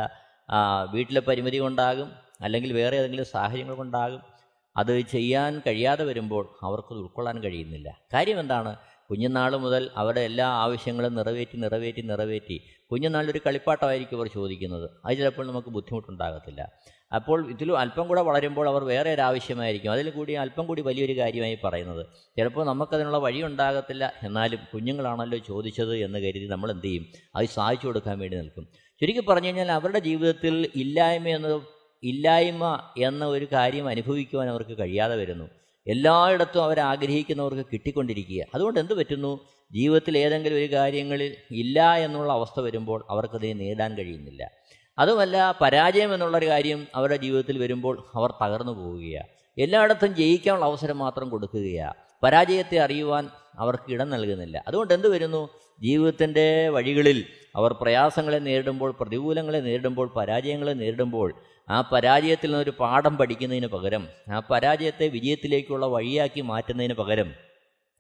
വീട്ടിലെ 0.94 1.21
പരിമിതി 1.29 1.59
കൊണ്ടാകും 1.59 2.09
അല്ലെങ്കിൽ 2.40 2.73
വേറെ 2.73 2.97
ഏതെങ്കിലും 2.97 3.25
സാഹചര്യങ്ങൾ 3.25 3.75
കൊണ്ടാകും 3.75 4.21
അത് 4.77 4.92
ചെയ്യാൻ 5.14 5.53
കഴിയാതെ 5.66 6.05
വരുമ്പോൾ 6.05 6.44
അവർക്കത് 6.62 6.99
ഉൾക്കൊള്ളാൻ 6.99 7.37
കഴിയുന്നില്ല. 7.44 7.88
കാര്യം 8.14 8.40
എന്താണ്? 8.40 8.73
കുഞ്ഞുനാൾ 9.11 9.53
മുതൽ 9.64 9.83
അവരുടെ 10.01 10.23
എല്ലാ 10.31 10.47
ആവശ്യങ്ങളും 10.64 11.12
നിറവേറ്റി 11.18 11.57
നിറവേറ്റി 11.64 12.03
നിറവേറ്റി 12.11 12.57
കുഞ്ഞുനാളിലൊരു 12.90 13.40
കളിപ്പാട്ടമായിരിക്കും 13.47 14.16
അവർ 14.16 14.29
ചോദിക്കുന്നത്. 14.38 14.87
അത് 15.05 15.16
ചിലപ്പോൾ 15.18 15.47
നമുക്ക് 15.51 15.68
ബുദ്ധിമുട്ടുണ്ടാകത്തില്ല. 15.68 16.62
അപ്പോൾ 17.14 17.51
ഇതിൽ 17.51 17.73
അല്പം 17.73 18.09
കൂടെ 18.09 18.21
വളരുമ്പോൾ 18.21 18.68
അവർ 18.68 18.85
വേറെ 18.85 19.14
ഒരു 19.14 19.21
ആവശ്യമായിരിക്കും. 19.21 19.92
അതിൽ 19.92 20.11
കൂടി 20.11 20.33
അല്പം 20.33 20.66
കൂടി 20.66 20.83
വലിയൊരു 20.83 21.18
കാര്യമായി 21.18 21.59
പറയുന്നത്. 21.64 22.07
ചിലപ്പോൾ 22.37 22.66
നമുക്കതിനുള്ള 22.66 23.16
വഴി 23.16 23.42
ഉണ്ടാകത്തില്ല. 23.42 24.12
എന്നാലും 24.23 24.61
കുഞ്ഞുങ്ങളാണല്ലോ 24.75 25.38
ചോദിച്ചത് 25.38 25.97
എന്ന് 25.97 26.18
കരുതി 26.18 26.47
നമ്മൾ 26.47 26.71
എന്ത് 26.71 26.85
ചെയ്യും? 26.85 27.07
അത് 27.37 27.47
സാധിച്ചു 27.47 27.87
കൊടുക്കാൻ 27.87 28.18
വേണ്ടി 28.18 28.37
നിൽക്കും. 28.37 28.68
ചുരുക്കി 29.01 29.21
പറഞ്ഞു 29.21 29.47
കഴിഞ്ഞാൽ 29.47 29.73
അവരുടെ 29.73 29.99
ജീവിതത്തിൽ 29.99 30.71
ഇല്ലായ്മ 30.77 31.29
എന്നത് 31.29 31.62
ഇല്ലായ്മ 32.03 32.90
എന്ന 32.99 33.27
ഒരു 33.27 33.47
കാര്യം 33.53 33.88
അനുഭവിക്കുവാൻ 33.88 34.49
അവർക്ക് 34.49 34.79
കഴിയാതെ 34.79 35.16
വരുന്നു. 35.16 35.44
എല്ലായിടത്തും 35.87 36.64
അവർ 36.64 36.81
ആഗ്രഹിക്കുന്നവർക്ക് 36.81 37.66
കിട്ടിക്കൊണ്ടിരിക്കുക. 37.73 38.44
അതുകൊണ്ട് 38.55 38.81
എന്ത് 38.81 38.94
പറ്റുന്നു? 38.94 39.40
ജീവിതത്തിൽ 39.73 40.18
ഏതെങ്കിലും 40.18 40.57
ഒരു 40.57 40.73
കാര്യങ്ങളിൽ 40.73 41.37
ഇല്ല 41.51 41.94
എന്നുള്ള 41.94 42.33
അവസ്ഥ 42.33 42.61
വരുമ്പോൾ 42.61 43.05
അവർക്കതിനെ 43.11 43.53
നേടാൻ 43.53 43.94
കഴിയുന്നില്ല. 43.99 44.51
അതുമല്ല 44.99 45.55
പരാജയം 45.61 46.15
എന്നുള്ളൊരു 46.15 46.47
കാര്യം 46.47 46.87
അവരുടെ 46.95 47.17
ജീവിതത്തിൽ 47.17 47.59
വരുമ്പോൾ 47.59 48.09
അവർ 48.15 48.31
തകർന്നു 48.31 48.73
പോവുകയാണ് 48.73 49.29
എല്ലായിടത്തും 49.59 50.15
ജയിക്കാനുള്ള 50.15 50.65
അവസരം 50.65 50.99
മാത്രം 50.99 51.31
കൊടുക്കുകയാണ് 51.31 51.95
പരാജയത്തെ 52.23 52.77
അറിയുവാൻ 52.79 53.29
അവർക്ക് 53.59 53.93
ഇടം 53.93 54.11
നൽകുന്നില്ല. 54.11 54.65
അതുകൊണ്ട് 54.69 54.95
എന്ത് 54.95 55.09
വരുന്നു? 55.09 55.49
ജീവിതത്തിന്റെ 55.83 56.69
വഴികളിൽ 56.69 57.27
അവർ 57.57 57.73
പ്രയാസങ്ങളെ 57.73 58.39
നേരിടുമ്പോൾ 58.39 58.91
പ്രതികൂലങ്ങളെ 59.01 59.61
നേരിടുമ്പോൾ 59.61 60.13
പരാജയങ്ങളെ 60.17 60.73
നേരിടുമ്പോൾ 60.73 61.35
ആ 61.71 61.81
പരാജയത്തിൽ 61.81 62.51
നിന്നൊരു 62.51 62.71
പാഠം 62.71 63.17
പഠിക്കുന്നതിന് 63.17 63.67
പകരം 63.67 64.09
ആ 64.33 64.41
പരാജയത്തെ 64.51 65.09
വിജയത്തിലേക്കുള്ള 65.09 65.87
വഴിയാക്കി 65.87 66.41
മാറ്റുന്നതിന് 66.41 66.95
പകരം 66.95 67.35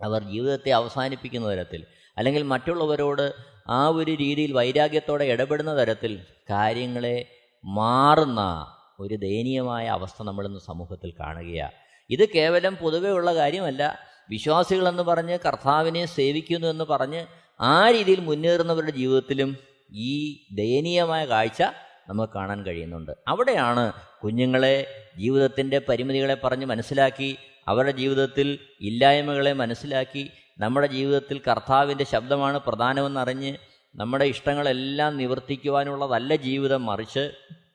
അവർ 0.02 0.22
ജീവിതത്തെ 0.22 0.70
അവസാനിപ്പിക്കുന്ന 0.70 1.52
തരത്തിൽ 1.52 1.86
അല്ലെങ്കിൽ 2.18 2.42
മറ്റുള്ളവരോട് 2.42 3.32
ആ 3.68 3.88
ഒരു 3.88 4.10
രീതിയിൽ 4.10 4.52
വൈരാഗ്യത്തോടെ 4.52 5.24
ഇടപെടുന്ന 5.24 5.78
തരത്തിൽ 5.78 6.20
കാര്യങ്ങളെ 6.50 7.26
മാറുന്ന 7.64 8.66
ഒരു 9.00 9.14
ദയനീയമായ 9.14 9.86
അവസ്ഥ 9.86 10.22
നമ്മളിന്ന് 10.22 10.60
സമൂഹത്തിൽ 10.60 11.12
കാണുകയാണ് 11.20 11.72
ഇത് 12.10 12.28
കേവലം 12.28 12.76
പൊതുവേ 12.76 13.10
ഉള്ള 13.10 13.34
കാര്യമല്ല. 13.34 13.98
വിശ്വാസികളെന്ന് 14.30 15.02
പറഞ്ഞ് 15.02 15.38
കർത്താവിനെ 15.46 16.06
സേവിക്കുന്നു 16.06 16.68
എന്ന് 16.68 16.84
പറഞ്ഞ് 16.84 17.26
ആ 17.60 17.90
രീതിയിൽ 17.90 18.20
മുന്നേറുന്നവരുടെ 18.20 18.90
ജീവിതത്തിലും 18.90 19.56
ഈ 19.92 20.38
ദയനീയമായ 20.52 21.24
കാഴ്ച 21.24 21.62
നമുക്ക് 22.08 22.32
കാണാൻ 22.32 22.66
കഴിയുന്നുണ്ട്. 22.66 23.12
അവിടെയാണ് 23.28 23.92
കുഞ്ഞുങ്ങളെ 24.24 24.86
ജീവിതത്തിന്റെ 25.18 25.78
പരിമിതികളെ 25.78 26.34
പറഞ്ഞ് 26.34 26.66
മനസ്സിലാക്കി 26.66 27.36
അവരുടെ 27.68 27.90
ജീവിതത്തിൽ 27.90 28.58
ഇല്ലായ്മകളെ 28.80 29.52
മനസ്സിലാക്കി 29.52 30.30
നമ്മുടെ 30.58 30.86
ജീവിതത്തിൽ 30.86 31.40
കർത്താവിന്റെ 31.48 32.04
ശബ്ദമാണ് 32.04 32.60
പ്രധാനമെന്നറിഞ്ഞ് 32.60 33.56
നമ്മുടെ 33.94 34.24
ഇഷ്ടങ്ങളെല്ലാം 34.24 35.16
നിവർത്തിക്കുവാനുള്ളതല്ല 35.16 36.36
ജീവിതം 36.36 36.86
മറിച്ച് 36.86 37.30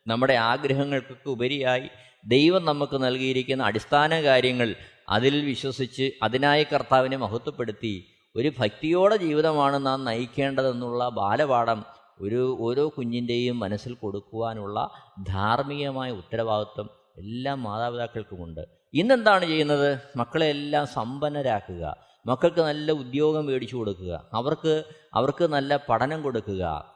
നമ്മുടെ 0.07 0.33
ആഗ്രഹങ്ങൾക്കൊക്കെ 0.33 1.29
ഉപരിയായി 1.29 1.89
ദൈവം 2.25 2.65
നമുക്ക് 2.65 3.03
നൽകിയിരിക്കുന്ന 3.03 3.63
അടിസ്ഥാന 3.63 4.21
കാര്യങ്ങൾ 4.21 4.75
അതിൽ 5.09 5.45
വിശ്വസിച്ച് 5.45 6.11
അതിനായി 6.23 6.67
കർത്താവിനെ 6.73 7.17
മഹത്വപ്പെടുത്തി 7.17 8.05
ഒരു 8.35 8.51
ഭക്തിയോടെ 8.59 9.15
ജീവിതമാണ് 9.15 9.85
നാം 9.85 10.05
നയിക്കേണ്ടതെന്നുള്ള 10.05 11.09
ബാലപാഠം 11.09 11.85
ഒരു 12.19 12.57
ഓരോ 12.59 12.93
കുഞ്ഞിന്റെയും 12.97 13.59
മനസ്സിൽ 13.59 13.93
കൊടുക്കുവാനുള്ള 13.93 14.89
ധാർമ്മികമായ 15.27 16.11
ഉത്തരവാദിത്വം 16.11 16.89
എല്ലാ 17.17 17.53
മാതാപിതാക്കൾക്കുമുണ്ട്. 17.53 18.61
ഇന്നെന്താണ് 18.93 19.45
ചെയ്യുന്നത്? 19.45 19.99
മക്കളെ 20.15 20.47
എല്ലാം 20.49 20.87
സമ്പന്നരാക്കുക. 20.87 22.12
മക്കൾക്ക് 22.25 22.61
നല്ല 22.61 22.91
ഉദ്യോഗം 22.91 23.45
മേടിച്ചു 23.45 23.75
കൊടുക്കുക. 23.75 24.29
അവർക്ക് 24.33 24.83
അവർക്ക് 25.13 25.43
നല്ല 25.43 25.79
പഠനം 25.89 26.21
കൊടുക്കുക. 26.21 26.93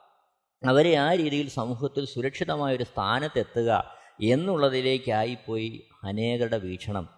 അവരെ 0.67 0.95
ആ 0.95 1.13
രീതിയിൽ 1.13 1.49
സമൂഹത്തിൽ 1.49 2.05
സുരക്ഷിതമായ 2.05 2.75
ഒരു 2.75 2.83
സ്ഥാനത്തെത്തുക 2.83 3.93
എന്നുള്ളതിലേക്കായിപ്പോയി 4.23 5.83
അനേകരുടെ 6.03 6.57
വീക്ഷണം. 6.57 7.09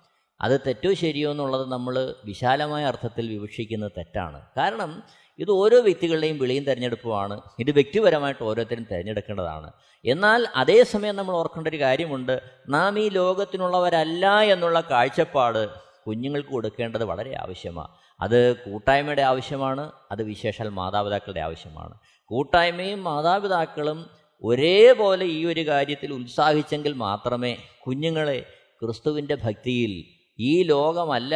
അത് 0.41 0.62
തെറ്റോ 0.67 0.93
ശരിയോ 0.93 1.32
എന്നുള്ളത് 1.32 1.72
നമ്മൾ 1.72 2.15
വിശാലമായ 2.26 2.86
അർത്ഥത്തിൽ 2.86 3.30
വിവക്ഷിക്കുന്ന 3.30 3.88
തെറ്റാണ്. 3.88 4.41
കാരണം 4.58 5.04
ഇത് 5.39 5.52
ഓരോ 5.52 5.82
വ്യക്തികളുടെയും 5.82 6.38
വിളിയും 6.38 6.63
തിരഞ്ഞെടുപ്പുമാണ്. 6.63 7.41
ഇത് 7.60 7.72
വ്യക്തിപരമായിട്ട് 7.72 8.43
ഓരോരുത്തരും 8.43 8.88
തിരഞ്ഞെടുക്കേണ്ടതാണ്. 8.91 9.72
എന്നാൽ 10.06 10.48
അതേസമയം 10.56 11.15
നമ്മൾ 11.15 11.36
ഓർക്കേണ്ട 11.36 11.67
ഒരു 11.67 11.80
കാര്യമുണ്ട്. 11.80 12.41
നാം 12.69 13.00
ഈ 13.00 13.10
ലോകത്തിനുള്ളവരല്ല 13.10 14.39
എന്നുള്ള 14.39 14.82
കാഴ്ചപ്പാട് 14.82 15.88
കുഞ്ഞുങ്ങൾക്ക് 16.10 16.50
കൊടുക്കേണ്ടത് 16.50 17.04
വളരെ 17.04 17.34
ആവശ്യമാണ്. 17.43 17.91
അത് 18.22 18.39
കൂട്ടായ്മയുടെ 18.56 19.22
ആവശ്യമാണ് 19.22 19.84
അത് 20.12 20.22
വിശേഷാൽ 20.24 20.69
മാതാപിതാക്കളുടെ 20.69 21.39
ആവശ്യമാണ്. 21.39 21.95
കൂട്ടായ്മയും 22.26 23.04
മാതാപിതാക്കളും 23.04 24.00
ഒരേപോലെ 24.43 25.26
ഈ 25.26 25.45
ഒരു 25.45 25.67
കാര്യത്തിൽ 25.67 26.13
ഉത്സാഹിച്ചെങ്കിൽ 26.13 26.93
മാത്രമേ 26.93 27.58
കുഞ്ഞുങ്ങളെ 27.88 28.39
ക്രിസ്തുവിന്റെ 28.82 29.36
ഭക്തിയിൽ 29.36 29.93
ഈ 30.39 30.63
ലോകമല്ല 30.63 31.36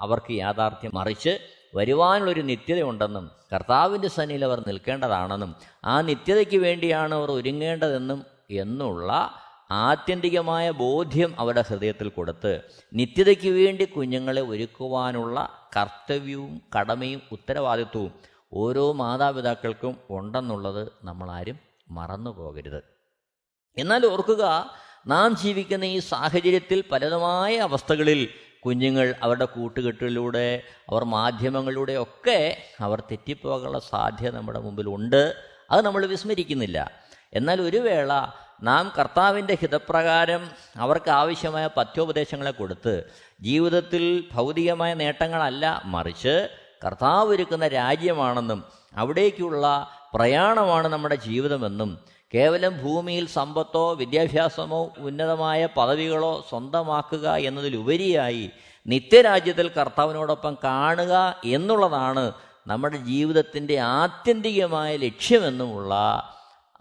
അവർക്ക് 0.00 0.32
യാഥാർത്ഥ്യം 0.32 0.92
മറിച്ച് 0.94 1.32
വരുവാനുള്ളൊരു 1.74 2.40
നിത്യതയുണ്ടെന്നും 2.40 3.30
കർത്താവിന്റെ 3.52 4.08
സന്നിയിൽ 4.08 4.44
അവർ 4.44 4.58
നിൽക്കേണ്ടതാണെന്നും 4.66 5.54
ആ 5.84 6.00
നിത്യതയ്ക്ക് 6.00 6.58
വേണ്ടിയാണ് 6.58 7.14
അവർ 7.14 7.30
ഒരുങ്ങേണ്ടതെന്നും 7.30 8.20
എന്നുള്ള 8.50 9.10
ആത്യന്തികമായ 9.72 10.70
ബോധ്യം 10.70 11.34
അവരുടെ 11.38 11.64
ഹൃദയത്തിൽ 11.68 12.08
കൊടുത്ത് 12.08 12.60
നിത്യതയ്ക്ക് 12.94 13.48
വേണ്ടി 13.48 13.84
കുഞ്ഞുങ്ങളെ 13.84 14.42
ഒരുക്കുവാനുള്ള 14.42 15.68
കർത്തവ്യവും 15.76 16.62
കടമയും 16.78 17.22
ഉത്തരവാദിത്വവും 17.32 18.12
ഓരോ 18.52 18.92
മാതാപിതാക്കൾക്കും 18.92 19.98
ഉണ്ടെന്നുള്ളത് 20.10 20.92
നമ്മളാരും 21.04 21.58
മറന്നു 21.90 22.30
പോകരുത് 22.30 22.82
എന്നാൽ 23.78 24.06
ഓർക്കുക 24.06 24.70
നാം 25.06 25.36
ജീവിക്കുന്ന 25.36 25.84
ഈ 25.84 25.98
സാഹചര്യത്തിൽ 25.98 26.84
പലതുമായ 26.92 27.56
അവസ്ഥകളിൽ 27.56 28.28
കുഞ്ഞുങ്ങൾ 28.64 29.14
അവരുടെ 29.22 29.44
കൂട്ടുകെട്ടിലൂടെ 29.44 30.62
അവർ 30.90 31.04
മാധ്യമങ്ങളിലൂടെ 31.04 31.96
ഒക്കെ 31.96 32.62
അവർ 32.80 33.00
തെറ്റിപ്പോകാനുള്ള 33.00 33.78
സാധ്യത 33.78 34.34
നമ്മുടെ 34.34 34.60
മുമ്പിലുണ്ട്. 34.60 35.36
അത് 35.70 35.84
നമ്മൾ 35.84 36.06
വിസ്മരിക്കുന്നില്ല. 36.06 36.90
എന്നാൽ 37.32 37.60
ഒരു 37.60 37.76
വേള 37.76 38.12
നാം 38.62 38.92
കർത്താവിന്റെ 38.96 39.54
ഹിതപ്രകാരം 39.54 40.42
അവർക്ക് 40.76 41.10
ആവശ്യമായ 41.10 41.66
പഥ്യോപദേശങ്ങളെ 41.76 42.50
കൊടുത്ത് 42.50 42.94
ജീവിതത്തിൽ 43.40 44.04
ഭൗതികമായ 44.34 44.94
നേട്ടങ്ങളല്ല 44.94 45.80
മറിച്ച് 45.84 46.34
കർത്താവ് 46.84 47.34
ഒരുക്കുന്ന 47.34 47.66
രാജ്യമാണെന്നും 47.68 48.60
അവിടേക്കുള്ള 48.96 49.66
പ്രയാണമാണ് 50.14 50.88
നമ്മുടെ 50.88 51.16
ജീവിതമെന്നും 51.16 51.90
കേവലം 52.34 52.74
ഭൂമിയിൽ 52.82 53.26
സമ്പത്തോ 53.26 53.94
വിദ്യാഭ്യാസമോ 53.94 54.94
ഉന്നതമായ 54.98 55.68
പദവികളോ 55.76 56.46
സ്വന്തമാക്കുക 56.50 57.36
എന്നതിലുപരിയായി 57.38 58.50
നിത്യരാജ്യത്തിൽ 58.86 59.68
കർത്താവിനോടൊപ്പം 59.68 60.56
കാണുക 60.64 61.14
എന്നുള്ളതാണ് 61.44 62.32
നമ്മുടെ 62.66 62.96
ജീവിതത്തിന്റെ 62.96 63.80
ആത്യന്തികമായ 63.80 64.96
ലക്ഷ്യമെന്നുമുള്ള 64.96 65.94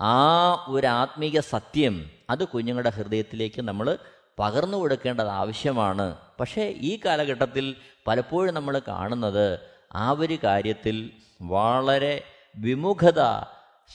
ആ 0.01 0.65
ഒരു 0.67 0.87
ആത്മീക 0.87 1.39
സത്യം 1.39 2.09
അത് 2.29 2.43
കുഞ്ഞുങ്ങളുടെ 2.43 2.89
ഹൃദയത്തിലേക്ക് 2.89 3.61
നമ്മൾ 3.61 3.97
പകർന്നു 4.39 4.77
കൊടുക്കേണ്ടത് 4.77 5.27
ആവശ്യമാണ്. 5.27 6.17
പക്ഷേ 6.39 6.73
ഈ 6.81 6.99
കാലഘട്ടത്തിൽ 7.05 7.75
പലപ്പോഴും 8.07 8.53
നമ്മൾ 8.53 8.81
കാണുന്നത് 8.87 9.59
ആ 9.95 10.11
ഒരു 10.11 10.37
കാര്യത്തിൽ 10.43 11.11
വളരെ 11.41 12.23
വിമുഖത 12.57 13.21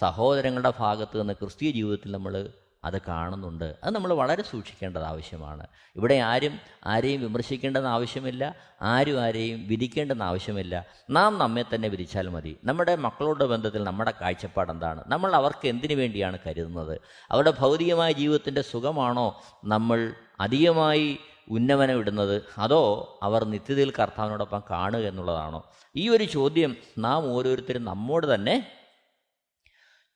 സഹോദരങ്ങളുടെ 0.00 0.72
ഭാഗത്ത് 0.78 1.20
നിന്ന് 1.20 1.34
ക്രിസ്തീയ 1.34 1.70
ജീവിതത്തിൽ 1.70 2.12
നമ്മൾ 2.12 2.52
അത് 2.86 3.02
കാണുന്നുണ്ട്. 3.08 3.76
അത് 3.84 3.94
നമ്മൾ 3.94 4.14
വളരെ 4.14 4.42
സൂക്ഷിക്കേണ്ടത് 4.42 5.02
ആവശ്യമാണ്. 5.02 5.66
ഇവിടെ 5.96 6.14
ആരും 6.14 6.58
ആരെയും 6.86 7.20
വിമർശിക്കേണ്ടെന്ന് 7.20 7.88
ആവശ്യമില്ല 7.88 8.54
ആരും 8.82 9.20
ആരെയും 9.20 9.68
വിധിക്കേണ്ടെന്ന് 9.68 10.24
ആവശ്യമില്ല. 10.24 10.86
നാം 11.10 11.38
നമ്മെ 11.38 11.64
തന്നെ 11.74 11.88
വിധിച്ചാൽ 11.88 12.28
മതി. 12.28 12.56
നമ്മുടെ 12.64 12.96
മക്കളുടെ 12.96 13.46
ബന്ധത്തിൽ 13.46 13.84
നമ്മുടെ 13.84 14.14
കാഴ്ചപ്പാട് 14.20 14.70
എന്താണ്? 14.70 15.04
നമ്മൾ 15.06 15.34
അവർക്ക് 15.34 15.68
എന്തിനു 15.68 15.94
വേണ്ടിയാണ് 15.94 16.38
കരുതുന്നത്? 16.46 17.00
അവരുടെ 17.30 17.52
ഭൗതികമായ 17.58 18.12
ജീവിതത്തിന്റെ 18.12 18.62
സുഖമാണോ 18.62 19.40
നമ്മൾ 19.64 20.12
അധികമായി 20.40 21.18
ഉന്നമനം 21.50 21.98
ഇടുന്നത്? 21.98 22.42
അതോ 22.58 23.18
അവർ 23.22 23.44
നിത്യതയിൽ 23.44 23.92
കർത്താവിനോടൊപ്പം 23.98 24.62
കാണുക 24.70 25.00
എന്നുള്ളതാണോ? 25.00 25.70
ഈ 25.96 26.08
ഒരു 26.08 26.24
ചോദ്യം 26.24 26.76
നാം 26.98 27.32
ഓരോരുത്തരും 27.32 27.84
നമ്മോട് 27.84 28.34
തന്നെ 28.34 28.72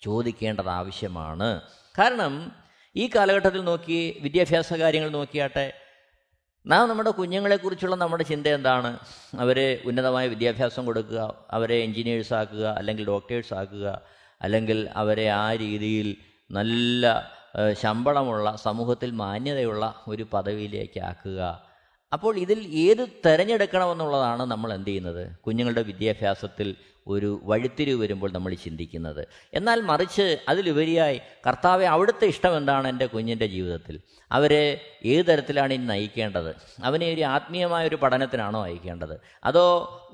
ചോദിക്കേണ്ടത് 0.02 0.68
ആവശ്യമാണ് 0.68 1.60
കാരണം 1.98 2.52
ഈ 2.96 3.10
കാലഘട്ടത്തിൽ 3.16 3.60
നോക്കി 3.60 4.18
വിദ്യാഭ്യാസ 4.20 4.74
കാര്യങ്ങൾ 4.74 5.08
നോക്കിയാട്ടെ 5.08 5.72
നാം 6.66 6.88
നമ്മുടെ 6.88 7.10
കുഞ്ഞുങ്ങളെക്കുറിച്ചുള്ള 7.10 7.96
നമ്മുടെ 7.96 8.24
ചിന്ത 8.24 8.46
എന്താണ്? 8.46 8.98
അവരെ 9.38 9.82
ഉന്നതമായ 9.84 10.28
വിദ്യാഭ്യാസം 10.28 10.86
കൊടുക്കുക 10.86 11.46
അവരെ 11.50 11.76
എൻജിനീയേഴ്സ് 11.76 12.34
ആക്കുക 12.34 12.66
അല്ലെങ്കിൽ 12.66 13.06
ഡോക്ടേഴ്സ് 13.06 13.54
ആക്കുക 13.54 14.02
അല്ലെങ്കിൽ 14.42 14.88
അവരെ 14.94 15.28
ആ 15.28 15.54
രീതിയിൽ 15.54 16.16
നല്ല 16.50 17.32
ശമ്പളമുള്ള 17.72 18.56
സമൂഹത്തിൽ 18.56 19.10
മാന്യതയുള്ള 19.10 20.04
ഒരു 20.08 20.26
പദവിയിലേക്ക് 20.32 21.00
ആക്കുക. 21.00 21.69
അപ്പോൾ 22.12 22.36
ഇതിൽ 22.36 22.60
ഏത് 22.68 23.08
തിരഞ്ഞെടുക്കണമെന്നുള്ളതാണ് 23.26 24.42
നമ്മൾ 24.42 24.72
എന്ത് 24.72 24.86
ചെയ്യുന്നത്? 24.86 25.36
കുഞ്ഞുങ്ങളുടെ 25.36 25.82
വിദ്യാഭ്യാസത്തിൽ 25.82 26.74
ഒരു 27.06 27.40
വഴിത്തിരിവ് 27.44 28.02
വരുമ്പോൾ 28.02 28.32
നമ്മൾ 28.32 28.54
ചിന്തിക്കുന്നത്. 28.54 29.28
എന്നാൽ 29.54 29.80
മറിച്ച് 29.80 30.38
അതിലുപരിയായി 30.48 31.20
കർത്താവെ 31.46 31.86
അവിടുത്തെ 31.86 32.24
ഇഷ്ടം 32.24 32.56
എന്താണ് 32.56 32.88
എന്റെ 32.88 33.06
കുഞ്ഞിന്റെ 33.06 33.46
ജീവിതത്തിൽ? 33.46 34.00
അവരെ 34.32 34.80
ഏത് 35.04 35.26
തരത്തിലാണ് 35.26 35.72
ഇനി 35.72 35.84
നയിക്കേണ്ടത്? 35.84 36.56
അവനെ 36.84 37.14
ഒരു 37.14 37.20
ആത്മീയമായ 37.20 37.88
ഒരു 37.88 37.96
പഠനത്തിനാണോ 37.96 38.64
അയക്കേണ്ടത്? 38.64 39.20
അതോ 39.44 39.66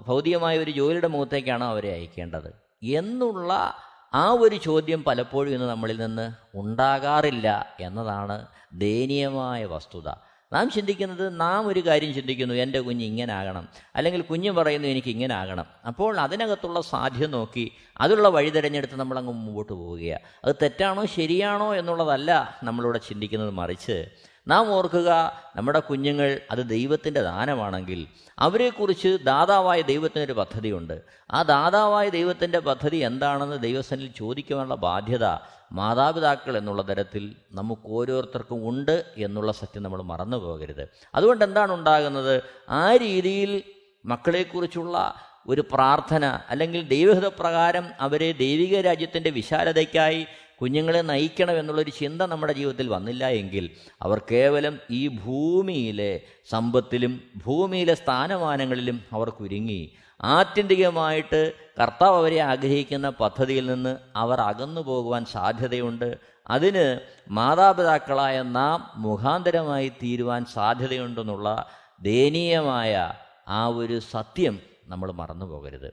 ഭൗതികമായ 0.06 0.58
ഒരു 0.58 0.70
ജോലിയുടെ 0.70 1.06
മുഖത്തേക്കാണോ 1.06 1.66
അവരെ 1.66 1.92
അയക്കേണ്ടത്? 1.92 2.54
എന്നുള്ള 2.82 3.74
ആ 4.14 4.30
ഒരു 4.30 4.56
ചോദ്യം 4.56 5.04
പലപ്പോഴും 5.04 5.52
ഇന്ന് 5.52 5.66
നമ്മളിൽ 5.66 6.00
നിന്ന് 6.00 6.32
ഉണ്ടാകാറില്ല 6.54 7.76
എന്നതാണ് 7.80 8.46
ദയനീയമായ 8.72 9.64
വസ്തുത. 9.64 10.08
നാം 10.52 10.70
ചിന്തിക്കുന്നത് 10.70 11.40
നാം 11.40 11.66
ഒരു 11.66 11.86
കാര്യം 11.86 12.14
ചിന്തിക്കുന്നു 12.14 12.54
എന്റെ 12.54 12.80
കുഞ്ഞ് 12.80 13.04
ഇങ്ങനെ 13.04 13.34
ആകണം 13.34 13.68
അല്ലെങ്കിൽ 13.96 14.22
കുഞ്ഞ് 14.22 14.50
പറയുന്നു 14.50 14.88
എനിക്ക് 14.88 15.08
ഇങ്ങനെ 15.08 15.34
ആകണം 15.34 15.66
അപ്പോൾ 15.86 16.20
അതിനകത്തുള്ള 16.20 16.80
സാധ്യത 16.80 17.28
നോക്കി 17.28 17.70
അതിലുള്ള 18.00 18.28
വഴി 18.28 18.50
തിരഞ്ഞെടുത്ത് 18.50 18.96
നമ്മളങ്ങ് 18.96 19.32
മുമ്പോട്ട് 19.32 19.72
പോവുകയാണ്. 19.72 20.20
അത് 20.44 20.56
തെറ്റാണോ 20.62 21.06
ശരിയാണോ 21.06 21.74
എന്നുള്ളതല്ല 21.74 22.58
നമ്മളിവിടെ 22.62 22.98
ചിന്തിക്കുന്നത് 22.98 23.50
മറിച്ച് 23.50 24.10
നാം 24.48 24.72
ഓർക്കുക 24.72 25.32
നമ്മുടെ 25.56 25.80
കുഞ്ഞുങ്ങൾ 25.80 26.40
അത് 26.50 26.68
ദൈവത്തിന്റെ 26.68 27.22
ദാനമാണെങ്കിൽ 27.22 28.06
അവരെക്കുറിച്ച് 28.38 29.18
ദാതാവായ 29.24 29.80
ദൈവത്തിനൊരു 29.80 30.32
പദ്ധതിയുണ്ട്. 30.32 31.02
ആ 31.30 31.42
ദാതാവായ 31.42 32.08
ദൈവത്തിന്റെ 32.08 32.58
പദ്ധതി 32.58 32.96
എന്താണെന്ന് 32.96 33.62
ദൈവസനിൽ 33.62 34.10
ചോദിക്കുവാനുള്ള 34.16 34.74
ബാധ്യത 34.74 35.24
മാതാപിതാക്കൾ 35.72 36.56
എന്നുള്ള 36.56 36.88
തരത്തിൽ 36.88 37.36
നമുക്ക് 37.52 37.82
ഓരോരുത്തർക്കും 37.86 38.68
ഉണ്ട് 38.68 39.04
എന്നുള്ള 39.16 39.52
സത്യം 39.52 39.82
നമ്മൾ 39.82 40.02
മറന്നു 40.02 40.36
പോകരുത്. 40.36 40.88
അതുകൊണ്ട് 41.14 41.44
എന്താണ് 41.44 41.72
ഉണ്ടാകുന്നത്? 41.72 42.42
ആ 42.68 42.96
രീതിയിൽ 42.96 43.62
മക്കളെക്കുറിച്ചുള്ള 44.06 45.14
ഒരു 45.46 45.64
പ്രാർത്ഥന 45.72 46.38
അല്ലെങ്കിൽ 46.48 46.88
ദൈവഹിത 46.88 47.26
പ്രകാരം 47.26 47.86
അവരെ 48.00 48.32
ദൈവിക 48.32 48.80
രാജ്യത്തിന്റെ 48.80 49.30
വിശാലതയ്ക്കായി 49.30 50.26
കുഞ്ഞുങ്ങളെ 50.60 51.00
നയിക്കണം 51.00 51.58
എന്നുള്ളൊരു 51.58 51.90
ചിന്ത 51.90 52.22
നമ്മുടെ 52.22 52.52
ജീവിതത്തിൽ 52.52 52.88
വന്നില്ല 52.88 53.28
എങ്കിൽ 53.28 53.70
അവർ 54.02 54.22
കേവലം 54.32 54.78
ഈ 54.90 55.08
ഭൂമിയിലെ 55.08 56.20
സമ്പത്തിലും 56.50 57.20
ഭൂമിയിലെ 57.46 57.94
സ്ഥാനമാനങ്ങളിലും 57.94 59.04
അവർ 59.12 59.28
കുരുങ്ങി. 59.30 59.96
ആത്യന്തികമായിട്ട് 60.22 61.52
കർത്താവ് 61.82 62.16
അവരെ 62.16 62.38
ആഗ്രഹിക്കുന്ന 62.38 63.10
പദ്ധതിയിൽ 63.10 63.66
നിന്ന് 63.66 63.96
അവർ 64.16 64.40
അകന്നു 64.40 64.80
പോകുവാൻ 64.80 65.24
സാധ്യതയുണ്ട്. 65.24 66.18
അതിന് 66.48 67.00
മാതാപിതാക്കളായ 67.28 68.42
നാം 68.42 68.90
മുഖാന്തരമായി 68.96 69.88
തീരുവാൻ 69.88 70.44
സാധ്യതയുണ്ടെന്നുള്ള 70.44 71.66
ദയനീയമായ 72.02 73.14
ആ 73.48 73.66
ഒരു 73.66 73.98
സത്യം 73.98 74.60
നമ്മൾ 74.86 75.12
മറന്നു 75.12 75.46
പോകരുത് 75.46 75.92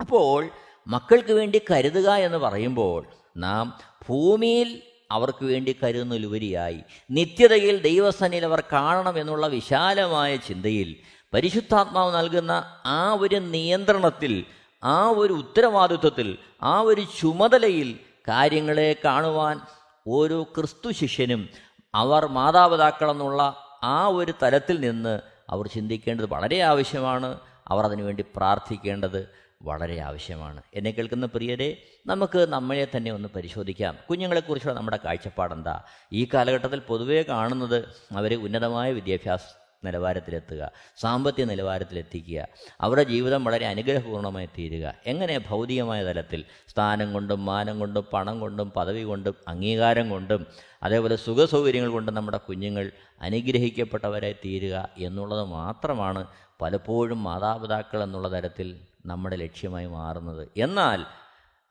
അപ്പോൾ 0.00 0.48
മക്കൾക്ക് 0.88 1.32
വേണ്ടി 1.32 1.60
കരുതുക 1.70 2.10
എന്ന് 2.10 2.38
പറയുമ്പോൾ 2.38 3.06
നാം 3.36 3.78
ഭൂമിയിൽ 4.08 4.82
അവർക്ക് 5.10 5.44
വേണ്ടി 5.44 5.76
കരുതുന്നതിലുപരിയായി 5.82 6.80
നിത്യതയിൽ 7.10 7.82
ദൈവസന്നിൽ 7.82 8.44
അവർ 8.44 8.60
കാണണം 8.72 9.18
എന്നുള്ള 9.18 9.46
വിശാലമായ 9.46 10.36
ചിന്തയിൽ 10.36 10.96
പരിശുദ്ധാത്മാവ് 11.34 12.14
നൽകുന്ന 12.14 12.80
ആ 12.86 13.12
ഒരു 13.12 13.36
നിയന്ത്രണത്തിൽ 13.36 14.44
ആ 14.84 15.08
ഒരു 15.08 15.32
ഉത്തരവാദിത്വത്തിൽ 15.32 16.38
ആ 16.62 16.80
ഒരു 16.80 17.00
ചുമതലയിൽ 17.20 17.98
കാര്യങ്ങളെ 18.28 18.96
കാണുവാൻ 19.04 19.60
ഓരോ 20.06 20.42
ക്രിസ്തു 20.42 20.90
ശിഷ്യനും 20.90 21.48
അവർ 21.94 22.26
മാതാപിതാക്കളെന്നുള്ള 22.26 23.56
ആ 23.82 24.06
ഒരു 24.06 24.32
തലത്തിൽ 24.42 24.80
നിന്ന് 24.80 25.20
അവർ 25.50 25.66
ചിന്തിക്കേണ്ടത് 25.66 26.26
വളരെ 26.26 26.58
ആവശ്യമാണ്. 26.60 27.40
അവർ 27.68 27.84
അതിനുവേണ്ടി 27.84 28.24
പ്രാർത്ഥിക്കേണ്ടത് 28.36 29.43
വളരെ 29.62 29.98
ആവശ്യമാണ്. 29.98 30.62
എന്നെ 30.74 30.90
കേൾക്കുന്ന 30.90 31.26
പ്രിയരെ 31.26 31.82
നമുക്ക് 32.06 32.48
നമ്മളെ 32.48 32.86
തന്നെ 32.96 33.12
ഒന്ന് 33.12 33.28
പരിശോധിക്കാം. 33.28 33.98
കുഞ്ഞുങ്ങളെക്കുറിച്ചുള്ള 34.10 34.74
നമ്മുടെ 34.74 34.98
കാഴ്ചപ്പാടെന്താ? 35.04 35.82
ഈ 36.12 36.28
കാലഘട്ടത്തിൽ 36.34 36.78
പൊതുവേ 36.78 37.22
കാണുന്നത് 37.22 37.84
അവരെ 38.12 38.36
ഉന്നതമായ 38.36 38.92
വിദ്യാഭ്യാസ 38.92 39.40
നിലവാരത്തിലെത്തുക 39.84 40.70
സാമ്പത്തിക 40.96 41.44
നിലവാരത്തിലെത്തിക്കുക 41.44 42.48
അവരുടെ 42.80 43.04
ജീവിതം 43.04 43.44
വളരെ 43.44 43.66
അനുഗ്രഹപൂർണമായി 43.66 44.46
തീരുക. 44.46 44.94
എങ്ങനെ 45.06 45.38
ഭൗതികമായ 45.38 46.04
തലത്തിൽ 46.04 46.44
സ്ഥാനം 46.68 47.12
കൊണ്ടും 47.12 47.44
മാനം 47.44 47.78
കൊണ്ടും 47.78 48.04
പണം 48.12 48.40
കൊണ്ടും 48.40 48.70
പദവി 48.70 49.02
കൊണ്ടും 49.02 49.34
അംഗീകാരം 49.48 50.10
കൊണ്ടും 50.10 50.46
അതേപോലെ 50.82 51.16
സുഖസൗകര്യങ്ങൾ 51.16 51.90
കൊണ്ടും 51.90 52.14
നമ്മുടെ 52.14 52.36
കുഞ്ഞുങ്ങൾ 52.36 52.92
അനുഗ്രഹിക്കപ്പെട്ടവരായി 53.20 54.32
തീരുക 54.32 54.88
എന്നുള്ളത് 54.98 55.44
മാത്രമാണ് 55.44 56.26
പലപ്പോഴും 56.62 57.22
മാതാപിതാക്കൾ 57.24 58.02
എന്നുള്ള 58.02 58.32
തരത്തിൽ 58.32 58.80
നമ്മുടെ 59.04 59.36
ലക്ഷ്യമായി 59.36 59.86
മാറുന്നത്. 59.86 60.48
എന്നാൽ 60.56 61.04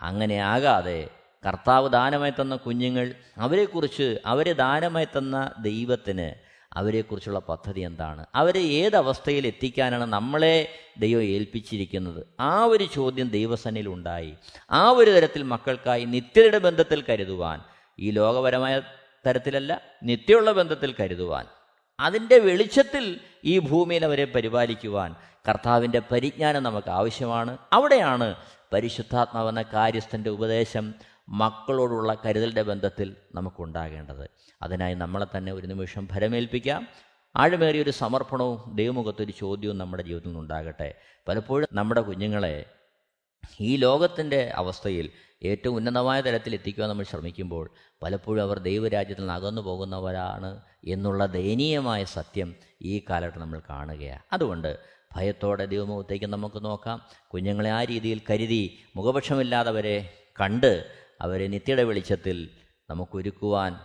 അങ്ങനെ 0.02 0.38
ആകാതെ 0.38 1.10
കർത്താവ് 1.48 1.90
ദാനമായി 1.90 2.34
തന്ന 2.42 2.56
കുഞ്ഞുങ്ങൾ 2.56 3.14
അവരെക്കുറിച്ച് 3.38 4.18
അവരെ 4.26 4.54
ദാനമായി 4.54 5.06
തന്ന 5.06 5.52
ദൈവത്തിന് 5.62 6.54
അവരെക്കുറിച്ചുള്ള 6.74 7.40
പദ്ധതി 7.40 7.82
എന്താണ്? 7.82 8.26
അവരെ 8.36 8.60
ഏതവസ്ഥയിൽ 8.60 9.48
എത്തിക്കാനാണ് 9.48 10.04
നമ്മളെ 10.04 10.70
ദൈവം 10.98 11.24
ഏൽപ്പിച്ചിരിക്കുന്നത്? 11.24 12.28
ആ 12.40 12.64
ഒരു 12.64 12.84
ചോദ്യം 12.84 13.28
ദൈവസന്നിൽ 13.30 13.88
ഉണ്ടായി. 13.88 14.38
ആ 14.72 14.90
ഒരു 14.90 15.12
തരത്തിൽ 15.12 15.44
മക്കൾക്കായി 15.44 16.06
നിത്യയുടെ 16.06 16.58
ബന്ധത്തിൽ 16.58 17.04
കരുതുവാൻ 17.10 17.60
ഈ 18.00 18.12
ലോകപരമായ 18.12 18.82
തരത്തിലല്ല 19.28 19.82
നിത്യമുള്ള 20.04 20.52
ബന്ധത്തിൽ 20.52 20.96
കരുതുവാൻ 21.00 21.46
അതിന്റെ 22.00 22.38
വെളിച്ചത്തിൽ 22.38 23.20
ഈ 23.46 23.60
ഭൂമിയിൽ 23.60 24.06
അവരെ 24.06 24.26
പരിപാലിക്കുവാൻ 24.26 25.16
കർത്താവിന്റെ 25.50 26.02
പരിജ്ഞാനം 26.12 26.64
നമുക്ക് 26.64 26.90
ആവശ്യമാണ്. 26.90 27.58
അവിടെയാണ് 27.74 28.36
പരിശുദ്ധാത്മാവെന്ന 28.74 29.62
കാര്യസ്ഥന്റെ 29.62 30.30
ഉപദേശം 30.30 30.96
മക്കളോടുള്ള 31.30 32.18
കരുതലിന്റെ 32.26 32.62
ബന്ധത്തിൽ 32.62 33.16
നമുക്കുണ്ടാകേണ്ടത്. 33.36 34.30
അതിനായി 34.62 34.94
നമ്മളെ 34.94 35.38
തന്നെ 35.38 35.52
ഒരു 35.54 35.68
നിമിഷം 35.68 36.08
ഫലമേൽപ്പിക്കാം 36.08 36.88
ആഴമേറിയ 37.36 37.82
ഒരു 37.82 37.90
സമർപ്പണവും 37.90 38.76
ദൈവമുഖത്തൊരു 38.76 39.32
ചോദ്യവും 39.32 39.78
നമ്മുടെ 39.78 40.04
ജീവിതത്തിൽ 40.04 40.30
നിന്നുണ്ടാകട്ടെ. 40.30 40.96
പലപ്പോഴും 41.28 41.68
നമ്മുടെ 41.74 42.02
കുഞ്ഞുങ്ങളെ 42.02 42.66
ഈ 43.62 43.78
ലോകത്തിന്റെ 43.78 44.52
അവസ്ഥയിൽ 44.56 45.10
ഏറ്റവും 45.44 45.76
ഉന്നതമായ 45.76 46.22
തലത്തിൽ 46.22 46.54
എത്തിക്കുവാൻ 46.54 46.90
നമ്മൾ 46.90 47.04
ശ്രമിക്കുമ്പോൾ 47.04 47.70
പലപ്പോഴും 48.04 48.42
അവർ 48.42 48.60
ദൈവരാജ്യത്തിൽ 48.60 49.22
നിന്ന് 49.22 49.34
അകന്നു 49.34 49.62
പോകുന്നവരാണ് 49.62 50.62
എന്നുള്ള 50.88 51.26
ദയനീയമായ 51.26 52.04
സത്യം 52.04 52.56
ഈ 52.82 53.06
കാലഘട്ടം 53.10 53.40
നമ്മൾ 53.40 53.62
കാണുകയാണ്. 53.70 54.22
അതുകൊണ്ട് 54.34 55.03
ഭയത്തോടെ 55.16 55.66
ദൈവമുഖത്തേക്ക് 55.66 56.26
നമുക്ക് 56.26 56.66
നോക്കാം. 56.66 57.02
കുഞ്ഞുങ്ങളെ 57.34 57.70
ആ 57.70 57.84
രീതിയിൽ 57.84 58.22
കരുതി 58.30 58.78
മുഖപക്ഷമില്ലാത്തവരെ 58.96 60.14
കണ്ട് 60.42 60.92
അവരെ 61.22 61.48
നിത്യയുടെ 61.48 61.84
വെളിച്ചത്തിൽ 61.84 62.50
നമുക്കൊരുക്കുവാൻ 62.90 63.76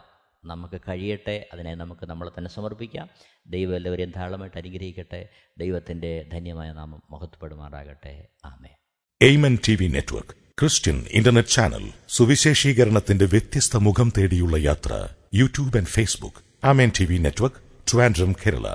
നമുക്ക് 0.45 0.81
കഴിയട്ടെ. 0.89 1.49
അതിനെ 1.53 1.75
നമുക്ക് 1.75 2.07
നമ്മളെ 2.07 2.31
തന്നെ 2.39 2.51
സമർപ്പിക്കാം. 2.51 3.09
ദൈവം 3.47 3.77
എല്ലാവരെയും 3.77 4.13
ധാരാളമായിട്ട് 4.17 4.59
അനുഗ്രഹിക്കട്ടെ. 4.59 5.29
ദൈവത്തിന്റെ 5.59 6.27
ധന്യമായ 6.33 6.73
നാമം 6.73 7.03
മഹത്വപ്പെടുമാറാകട്ടെ. 7.11 8.29
ആമേ 8.45 8.69
Amen 9.23 9.59
T 9.69 9.75
V 9.81 9.87
network 9.87 10.31
Christian 10.61 11.05
internet 11.11 11.49
channel 11.49 11.91
സുവിശേഷീകരണത്തിന്റെ 12.09 13.25
വ്യത്യസ്ത 13.25 13.77
മുഖം 13.77 14.13
തേടിയുള്ള 14.19 14.57
യാത്ര 14.57 15.09
YouTube 15.35 15.77
and 15.77 15.89
Facebook. 15.89 16.67
Amen 16.67 16.93
T 17.01 17.05
V 17.05 17.19
network 17.19 17.57
Trivandrum 17.93 18.33
Kerala. 18.33 18.75